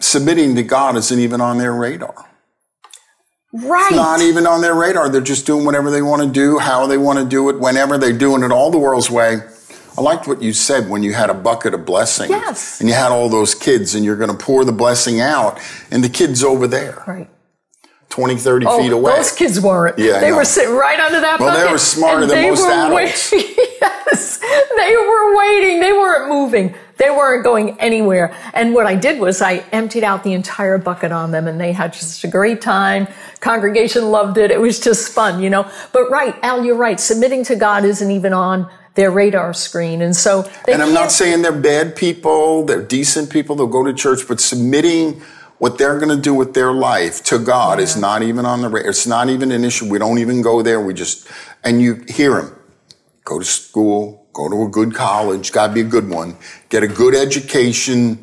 submitting 0.00 0.56
to 0.56 0.62
God 0.62 0.96
isn't 0.96 1.18
even 1.18 1.40
on 1.40 1.58
their 1.58 1.72
radar. 1.72 2.28
Right. 3.52 3.92
Not 3.92 4.20
even 4.20 4.48
on 4.48 4.62
their 4.62 4.74
radar. 4.74 5.08
They're 5.08 5.20
just 5.20 5.46
doing 5.46 5.64
whatever 5.64 5.92
they 5.92 6.02
want 6.02 6.22
to 6.22 6.28
do, 6.28 6.58
how 6.58 6.88
they 6.88 6.98
want 6.98 7.20
to 7.20 7.24
do 7.24 7.48
it, 7.50 7.60
whenever 7.60 7.98
they're 7.98 8.12
doing 8.12 8.42
it 8.42 8.50
all 8.50 8.72
the 8.72 8.78
world's 8.78 9.08
way. 9.08 9.38
I 9.96 10.00
liked 10.00 10.26
what 10.26 10.42
you 10.42 10.52
said 10.52 10.90
when 10.90 11.04
you 11.04 11.12
had 11.14 11.30
a 11.30 11.34
bucket 11.34 11.72
of 11.72 11.86
blessing. 11.86 12.30
Yes. 12.30 12.80
And 12.80 12.88
you 12.88 12.96
had 12.96 13.12
all 13.12 13.28
those 13.28 13.54
kids 13.54 13.94
and 13.94 14.04
you're 14.04 14.16
going 14.16 14.30
to 14.30 14.36
pour 14.36 14.64
the 14.64 14.72
blessing 14.72 15.20
out 15.20 15.60
and 15.92 16.02
the 16.02 16.08
kids 16.08 16.42
over 16.42 16.66
there. 16.66 17.04
Right. 17.06 17.30
20, 18.14 18.36
30 18.36 18.66
Oh, 18.68 18.78
feet 18.78 18.92
away. 18.92 19.12
those 19.16 19.32
kids 19.32 19.60
weren't. 19.60 19.98
Yeah, 19.98 20.20
they 20.20 20.30
were 20.30 20.44
sitting 20.44 20.72
right 20.76 21.00
under 21.00 21.20
that 21.20 21.40
Well, 21.40 21.52
they 21.66 21.68
were 21.70 21.78
smarter 21.78 22.26
than 22.26 22.36
they 22.36 22.48
most 22.48 22.62
were 22.62 22.70
adults. 22.70 23.32
wait- 23.32 23.56
yes, 23.82 24.38
they 24.38 24.96
were 24.96 25.36
waiting. 25.36 25.80
They 25.80 25.90
weren't 25.92 26.28
moving. 26.28 26.76
They 26.96 27.10
weren't 27.10 27.42
going 27.42 27.76
anywhere. 27.80 28.32
And 28.52 28.72
what 28.72 28.86
I 28.86 28.94
did 28.94 29.18
was 29.18 29.42
I 29.42 29.64
emptied 29.72 30.04
out 30.04 30.22
the 30.22 30.32
entire 30.32 30.78
bucket 30.78 31.10
on 31.10 31.32
them, 31.32 31.48
and 31.48 31.60
they 31.60 31.72
had 31.72 31.92
just 31.92 32.22
a 32.22 32.28
great 32.28 32.62
time. 32.62 33.08
Congregation 33.40 34.12
loved 34.12 34.38
it. 34.38 34.52
It 34.52 34.60
was 34.60 34.78
just 34.78 35.12
fun, 35.12 35.42
you 35.42 35.50
know. 35.50 35.68
But 35.92 36.08
right, 36.08 36.36
Al, 36.44 36.64
you're 36.64 36.76
right. 36.76 37.00
Submitting 37.00 37.42
to 37.46 37.56
God 37.56 37.84
isn't 37.84 38.10
even 38.12 38.32
on 38.32 38.70
their 38.94 39.10
radar 39.10 39.52
screen, 39.54 40.02
and 40.02 40.14
so 40.14 40.42
they 40.66 40.72
and 40.72 40.80
I'm 40.80 40.94
not 40.94 41.10
saying 41.10 41.42
they're 41.42 41.50
bad 41.50 41.96
people, 41.96 42.64
they're 42.64 42.80
decent 42.80 43.28
people, 43.28 43.56
they'll 43.56 43.66
go 43.66 43.82
to 43.82 43.92
church, 43.92 44.20
but 44.28 44.40
submitting 44.40 45.20
what 45.58 45.78
they're 45.78 45.98
going 45.98 46.14
to 46.14 46.20
do 46.20 46.34
with 46.34 46.54
their 46.54 46.72
life 46.72 47.22
to 47.24 47.38
God 47.38 47.80
is 47.80 47.96
not 47.96 48.22
even 48.22 48.44
on 48.44 48.60
the 48.60 48.68
radar. 48.68 48.90
It's 48.90 49.06
not 49.06 49.28
even 49.28 49.52
an 49.52 49.64
issue. 49.64 49.88
We 49.88 49.98
don't 49.98 50.18
even 50.18 50.42
go 50.42 50.62
there. 50.62 50.80
We 50.80 50.94
just, 50.94 51.28
and 51.62 51.80
you 51.80 52.04
hear 52.08 52.40
them 52.40 52.56
go 53.24 53.38
to 53.38 53.44
school, 53.44 54.26
go 54.32 54.48
to 54.48 54.64
a 54.64 54.68
good 54.68 54.94
college, 54.94 55.52
got 55.52 55.68
to 55.68 55.72
be 55.72 55.80
a 55.80 55.84
good 55.84 56.08
one, 56.08 56.36
get 56.68 56.82
a 56.82 56.88
good 56.88 57.14
education, 57.14 58.18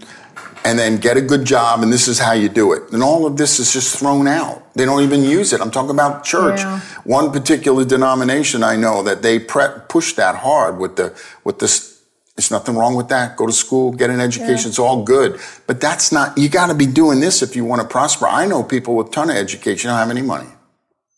and 0.63 0.77
then 0.77 0.97
get 0.97 1.17
a 1.17 1.21
good 1.21 1.45
job, 1.45 1.81
and 1.81 1.91
this 1.91 2.07
is 2.07 2.19
how 2.19 2.33
you 2.33 2.47
do 2.47 2.73
it. 2.73 2.91
And 2.91 3.01
all 3.01 3.25
of 3.25 3.37
this 3.37 3.59
is 3.59 3.73
just 3.73 3.97
thrown 3.97 4.27
out. 4.27 4.73
They 4.75 4.85
don't 4.85 5.01
even 5.01 5.23
use 5.23 5.53
it. 5.53 5.61
I'm 5.61 5.71
talking 5.71 5.91
about 5.91 6.23
church. 6.23 6.59
Yeah. 6.59 6.79
One 7.03 7.31
particular 7.31 7.83
denomination 7.83 8.63
I 8.63 8.75
know 8.75 9.01
that 9.03 9.21
they 9.21 9.39
pre- 9.39 9.79
push 9.89 10.13
that 10.13 10.35
hard 10.35 10.77
with 10.77 10.97
the 10.97 11.19
with 11.43 11.59
this. 11.59 11.90
There's 12.35 12.49
nothing 12.49 12.75
wrong 12.75 12.95
with 12.95 13.09
that. 13.09 13.35
Go 13.35 13.45
to 13.45 13.51
school, 13.53 13.91
get 13.91 14.09
an 14.09 14.19
education. 14.21 14.69
It's 14.69 14.79
all 14.79 15.03
good. 15.03 15.39
But 15.67 15.81
that's 15.81 16.11
not. 16.11 16.37
You 16.37 16.49
got 16.49 16.67
to 16.67 16.73
be 16.73 16.85
doing 16.85 17.19
this 17.19 17.41
if 17.41 17.55
you 17.55 17.65
want 17.65 17.81
to 17.81 17.87
prosper. 17.87 18.25
I 18.27 18.47
know 18.47 18.63
people 18.63 18.95
with 18.95 19.11
ton 19.11 19.29
of 19.29 19.35
education 19.35 19.89
don't 19.89 19.97
have 19.97 20.09
any 20.09 20.21
money 20.21 20.47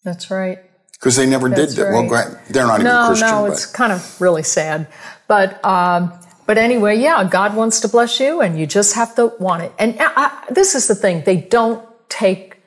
That's 0.04 0.32
right. 0.32 0.60
because 0.94 1.16
they 1.16 1.26
never 1.28 1.50
That's 1.50 1.76
did 1.76 1.86
that. 1.86 1.92
Well, 1.92 2.02
right. 2.02 2.10
go 2.10 2.16
ahead. 2.16 2.40
they're 2.50 2.66
not 2.68 2.80
even 2.80 3.06
Christian. 3.06 3.28
no, 3.28 3.44
but. 3.44 3.52
it's 3.54 3.66
kind 3.68 3.92
of 3.94 4.22
really 4.22 4.44
sad. 4.44 4.88
But 5.28 5.64
um, 5.64 6.14
but 6.46 6.58
anyway, 6.58 6.98
yeah, 7.00 7.24
God 7.24 7.56
wants 7.56 7.80
to 7.82 7.88
bless 7.88 8.20
you, 8.20 8.42
and 8.42 8.60
you 8.60 8.66
just 8.66 8.96
have 8.96 9.16
to 9.16 9.34
want 9.40 9.64
it. 9.64 9.72
And 9.80 9.96
I, 10.00 10.12
I, 10.16 10.44
this 10.50 10.76
is 10.76 10.88
the 10.88 10.96
thing: 10.96 11.24
they 11.26 11.38
don't 11.38 11.88
take 12.10 12.58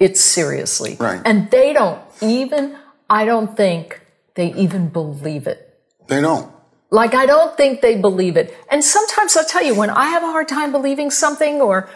it 0.00 0.16
seriously, 0.18 0.96
Right. 0.98 1.22
And 1.24 1.50
they 1.50 1.72
don't 1.72 2.00
even. 2.20 2.76
I 3.08 3.24
don't 3.24 3.56
think 3.56 4.00
they 4.34 4.52
even 4.54 4.88
believe 4.88 5.46
it. 5.46 5.78
They 6.08 6.20
don't. 6.20 6.50
Like 6.94 7.12
I 7.12 7.26
don't 7.26 7.56
think 7.56 7.80
they 7.80 8.00
believe 8.00 8.36
it. 8.36 8.56
And 8.70 8.84
sometimes 8.84 9.36
I'll 9.36 9.44
tell 9.44 9.64
you 9.64 9.74
when 9.74 9.90
I 9.90 10.04
have 10.10 10.22
a 10.22 10.28
hard 10.28 10.46
time 10.46 10.70
believing 10.70 11.10
something 11.10 11.60
or 11.60 11.90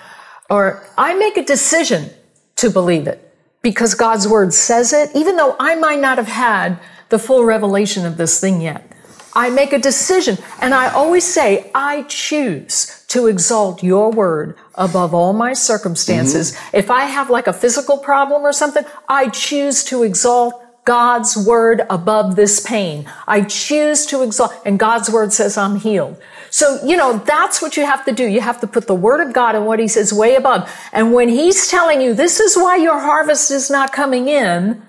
or 0.50 0.84
I 0.98 1.14
make 1.14 1.36
a 1.36 1.44
decision 1.44 2.10
to 2.56 2.68
believe 2.68 3.06
it 3.06 3.32
because 3.62 3.94
God's 3.94 4.26
word 4.26 4.52
says 4.52 4.92
it, 4.92 5.10
even 5.14 5.36
though 5.36 5.54
I 5.60 5.76
might 5.76 6.00
not 6.00 6.18
have 6.18 6.26
had 6.26 6.80
the 7.10 7.18
full 7.20 7.44
revelation 7.44 8.06
of 8.06 8.16
this 8.16 8.40
thing 8.40 8.60
yet. 8.60 8.90
I 9.34 9.50
make 9.50 9.72
a 9.72 9.78
decision 9.78 10.36
and 10.60 10.74
I 10.74 10.88
always 10.88 11.22
say, 11.22 11.70
I 11.76 12.02
choose 12.08 13.04
to 13.06 13.28
exalt 13.28 13.84
your 13.84 14.10
word 14.10 14.56
above 14.74 15.14
all 15.14 15.32
my 15.32 15.52
circumstances. 15.52 16.50
Mm-hmm. 16.50 16.76
If 16.76 16.90
I 16.90 17.04
have 17.04 17.30
like 17.30 17.46
a 17.46 17.52
physical 17.52 17.98
problem 17.98 18.42
or 18.42 18.52
something, 18.52 18.84
I 19.08 19.28
choose 19.28 19.84
to 19.84 20.02
exalt 20.02 20.60
God's 20.88 21.36
word 21.36 21.82
above 21.90 22.34
this 22.34 22.60
pain. 22.60 23.04
I 23.26 23.42
choose 23.42 24.06
to 24.06 24.22
exalt, 24.22 24.54
and 24.64 24.78
God's 24.78 25.10
word 25.10 25.34
says 25.34 25.58
I'm 25.58 25.76
healed. 25.76 26.16
So, 26.48 26.82
you 26.82 26.96
know, 26.96 27.18
that's 27.18 27.60
what 27.60 27.76
you 27.76 27.84
have 27.84 28.06
to 28.06 28.12
do. 28.12 28.24
You 28.26 28.40
have 28.40 28.58
to 28.62 28.66
put 28.66 28.86
the 28.86 28.94
word 28.94 29.20
of 29.20 29.34
God 29.34 29.54
and 29.54 29.66
what 29.66 29.80
he 29.80 29.86
says 29.86 30.14
way 30.14 30.34
above. 30.34 30.66
And 30.94 31.12
when 31.12 31.28
he's 31.28 31.68
telling 31.68 32.00
you 32.00 32.14
this 32.14 32.40
is 32.40 32.56
why 32.56 32.76
your 32.76 32.98
harvest 32.98 33.50
is 33.50 33.68
not 33.68 33.92
coming 33.92 34.28
in, 34.28 34.80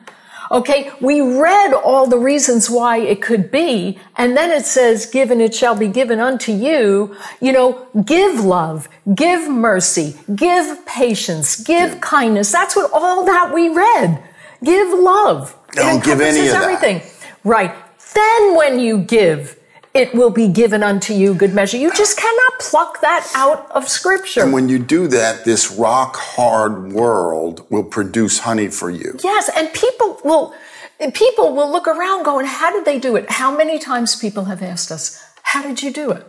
okay, 0.49 0.89
we 1.01 1.19
read 1.19 1.73
all 1.73 2.07
the 2.07 2.17
reasons 2.17 2.69
why 2.69 2.99
it 2.99 3.21
could 3.21 3.51
be. 3.51 3.99
And 4.15 4.37
then 4.37 4.51
it 4.51 4.65
says, 4.65 5.05
given 5.05 5.41
it 5.41 5.53
shall 5.53 5.75
be 5.75 5.89
given 5.89 6.21
unto 6.21 6.53
you. 6.53 7.13
You 7.41 7.51
know, 7.51 7.87
give 8.05 8.39
love, 8.39 8.87
give 9.13 9.49
mercy, 9.49 10.15
give 10.33 10.85
patience, 10.85 11.61
give 11.61 11.99
kindness. 11.99 12.53
That's 12.53 12.73
what 12.73 12.89
all 12.93 13.25
that 13.25 13.53
we 13.53 13.67
read. 13.67 14.23
Give 14.63 14.97
love. 14.97 15.58
Don't 15.73 16.03
give 16.03 16.21
any 16.21 16.47
of 16.47 16.53
that. 16.53 16.63
everything. 16.63 17.01
Right. 17.43 17.73
Then 18.13 18.55
when 18.55 18.79
you 18.79 18.99
give, 18.99 19.59
it 19.93 20.13
will 20.13 20.29
be 20.29 20.47
given 20.47 20.83
unto 20.83 21.13
you 21.13 21.33
good 21.33 21.53
measure. 21.53 21.77
You 21.77 21.91
just 21.93 22.17
cannot 22.17 22.59
pluck 22.59 23.01
that 23.01 23.31
out 23.35 23.69
of 23.71 23.87
scripture. 23.87 24.43
And 24.43 24.53
when 24.53 24.69
you 24.69 24.79
do 24.79 25.07
that, 25.07 25.45
this 25.45 25.71
rock 25.71 26.15
hard 26.15 26.91
world 26.91 27.65
will 27.69 27.83
produce 27.83 28.39
honey 28.39 28.67
for 28.67 28.89
you. 28.89 29.17
Yes, 29.23 29.49
and 29.55 29.71
people 29.73 30.19
will 30.23 30.53
people 31.13 31.55
will 31.55 31.71
look 31.71 31.87
around 31.87 32.23
going, 32.23 32.45
How 32.45 32.71
did 32.71 32.85
they 32.85 32.99
do 32.99 33.15
it? 33.15 33.29
How 33.29 33.55
many 33.55 33.79
times 33.79 34.15
people 34.15 34.45
have 34.45 34.61
asked 34.61 34.91
us, 34.91 35.21
How 35.43 35.63
did 35.63 35.81
you 35.81 35.91
do 35.91 36.11
it? 36.11 36.25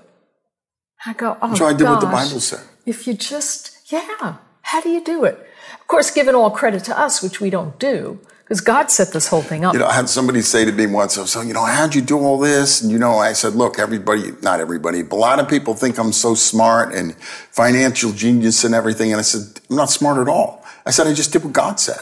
I 1.05 1.13
go, 1.13 1.37
Oh 1.43 1.55
So 1.55 1.67
I 1.67 1.73
did 1.73 1.85
what 1.85 2.01
the 2.01 2.07
Bible 2.07 2.41
said. 2.41 2.61
If 2.87 3.07
you 3.07 3.15
just 3.15 3.81
yeah, 3.93 4.37
how 4.63 4.81
do 4.81 4.89
you 4.89 5.03
do 5.03 5.25
it? 5.25 5.35
Of 5.81 5.87
course, 5.89 6.11
giving 6.11 6.35
all 6.35 6.51
credit 6.51 6.85
to 6.85 6.99
us, 6.99 7.23
which 7.23 7.41
we 7.41 7.51
don't 7.51 7.79
do, 7.79 8.21
because 8.51 8.63
God 8.63 8.91
set 8.91 9.13
this 9.13 9.29
whole 9.29 9.43
thing 9.43 9.65
up. 9.65 9.75
You 9.75 9.79
know, 9.79 9.87
I 9.87 9.95
had 9.95 10.09
somebody 10.09 10.43
say 10.43 10.65
to 10.65 10.73
me 10.73 10.89
once, 10.89 11.17
"I 11.17 11.25
so, 11.25 11.41
you 11.41 11.53
know, 11.53 11.65
how'd 11.65 11.95
you 11.95 12.03
do 12.03 12.19
all 12.19 12.37
this? 12.37 12.83
And, 12.83 12.91
you 12.91 12.99
know, 12.99 13.17
I 13.17 13.33
said, 13.33 13.55
look, 13.55 13.79
everybody, 13.79 14.33
not 14.43 14.59
everybody, 14.59 15.05
but 15.05 15.15
a 15.15 15.19
lot 15.19 15.39
of 15.39 15.49
people 15.49 15.75
think 15.75 15.99
I'm 15.99 16.11
so 16.11 16.35
smart 16.35 16.93
and 16.93 17.15
financial 17.53 18.11
genius 18.11 18.65
and 18.65 18.75
everything. 18.75 19.13
And 19.13 19.21
I 19.21 19.23
said, 19.23 19.61
I'm 19.71 19.77
not 19.77 19.89
smart 19.89 20.19
at 20.19 20.27
all. 20.27 20.67
I 20.85 20.91
said, 20.91 21.07
I 21.07 21.15
just 21.15 21.33
did 21.33 21.45
what 21.45 21.53
God 21.53 21.79
said. 21.79 22.01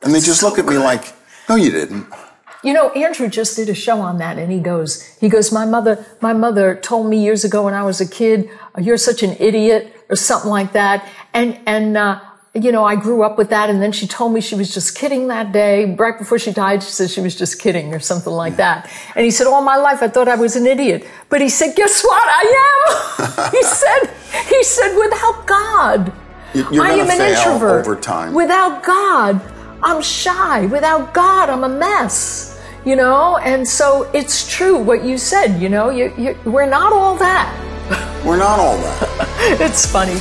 And 0.00 0.14
they 0.14 0.20
just 0.20 0.42
look 0.42 0.58
at 0.58 0.64
me 0.64 0.78
like, 0.78 1.12
no, 1.46 1.56
you 1.56 1.70
didn't. 1.70 2.06
You 2.64 2.72
know, 2.72 2.88
Andrew 2.92 3.28
just 3.28 3.56
did 3.56 3.68
a 3.68 3.74
show 3.74 4.00
on 4.00 4.16
that 4.16 4.38
and 4.38 4.50
he 4.50 4.60
goes, 4.60 5.02
he 5.20 5.28
goes, 5.28 5.52
my 5.52 5.66
mother, 5.66 6.06
my 6.22 6.32
mother 6.32 6.74
told 6.74 7.10
me 7.10 7.22
years 7.22 7.44
ago 7.44 7.64
when 7.64 7.74
I 7.74 7.82
was 7.82 8.00
a 8.00 8.08
kid, 8.08 8.48
you're 8.80 8.96
such 8.96 9.22
an 9.22 9.36
idiot 9.38 9.94
or 10.08 10.16
something 10.16 10.48
like 10.48 10.72
that. 10.72 11.06
And, 11.34 11.60
and, 11.66 11.98
uh, 11.98 12.18
you 12.54 12.70
know, 12.70 12.84
I 12.84 12.96
grew 12.96 13.22
up 13.22 13.38
with 13.38 13.48
that. 13.50 13.70
And 13.70 13.80
then 13.80 13.92
she 13.92 14.06
told 14.06 14.32
me 14.34 14.40
she 14.40 14.54
was 14.54 14.72
just 14.74 14.94
kidding 14.96 15.28
that 15.28 15.52
day. 15.52 15.94
Right 15.94 16.18
before 16.18 16.38
she 16.38 16.52
died, 16.52 16.82
she 16.82 16.90
said 16.90 17.10
she 17.10 17.20
was 17.20 17.34
just 17.34 17.58
kidding 17.58 17.94
or 17.94 17.98
something 18.00 18.32
like 18.32 18.56
that. 18.56 18.90
And 19.16 19.24
he 19.24 19.30
said, 19.30 19.46
all 19.46 19.62
my 19.62 19.76
life 19.76 20.02
I 20.02 20.08
thought 20.08 20.28
I 20.28 20.36
was 20.36 20.54
an 20.56 20.66
idiot. 20.66 21.06
But 21.30 21.40
he 21.40 21.48
said, 21.48 21.74
guess 21.76 22.02
what? 22.02 22.22
I 22.26 22.44
am. 22.68 23.50
he 23.52 23.62
said, 23.62 24.10
he 24.48 24.62
said, 24.64 24.96
without 24.98 25.46
God, 25.46 26.12
You- 26.54 26.66
You're 26.70 26.84
I 26.84 26.90
am 26.92 27.08
an 27.10 27.20
introvert. 27.20 27.86
over 27.86 27.96
time. 27.96 28.34
Without 28.34 28.82
God, 28.82 29.40
I'm 29.82 30.02
shy. 30.02 30.66
Without 30.66 31.14
God, 31.14 31.48
I'm 31.48 31.64
a 31.64 31.68
mess. 31.68 32.60
You 32.84 32.96
know, 32.96 33.38
and 33.38 33.66
so 33.66 34.10
it's 34.12 34.46
true 34.52 34.76
what 34.76 35.04
you 35.04 35.16
said. 35.16 35.58
You 35.62 35.68
know, 35.70 35.88
you, 35.90 36.12
you, 36.18 36.36
we're 36.44 36.66
not 36.68 36.92
all 36.92 37.16
that. 37.16 37.48
We're 38.26 38.36
not 38.36 38.58
all 38.58 38.76
that. 38.76 39.58
It's 39.60 39.86
funny. 39.86 40.18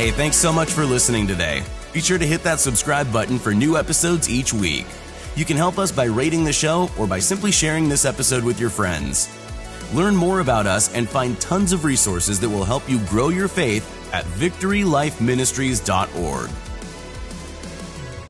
Hey, 0.00 0.10
thanks 0.10 0.38
so 0.38 0.50
much 0.50 0.72
for 0.72 0.86
listening 0.86 1.26
today. 1.26 1.62
Be 1.92 2.00
sure 2.00 2.16
to 2.16 2.26
hit 2.26 2.42
that 2.44 2.58
subscribe 2.58 3.12
button 3.12 3.38
for 3.38 3.52
new 3.52 3.76
episodes 3.76 4.30
each 4.30 4.50
week. 4.50 4.86
You 5.36 5.44
can 5.44 5.58
help 5.58 5.78
us 5.78 5.92
by 5.92 6.04
rating 6.04 6.42
the 6.42 6.54
show 6.54 6.88
or 6.98 7.06
by 7.06 7.18
simply 7.18 7.52
sharing 7.52 7.86
this 7.86 8.06
episode 8.06 8.42
with 8.42 8.58
your 8.58 8.70
friends. 8.70 9.28
Learn 9.92 10.16
more 10.16 10.40
about 10.40 10.66
us 10.66 10.90
and 10.94 11.06
find 11.06 11.38
tons 11.38 11.74
of 11.74 11.84
resources 11.84 12.40
that 12.40 12.48
will 12.48 12.64
help 12.64 12.88
you 12.88 12.98
grow 13.08 13.28
your 13.28 13.46
faith 13.46 13.84
at 14.14 14.24
victorylifeministries.org. 14.24 16.69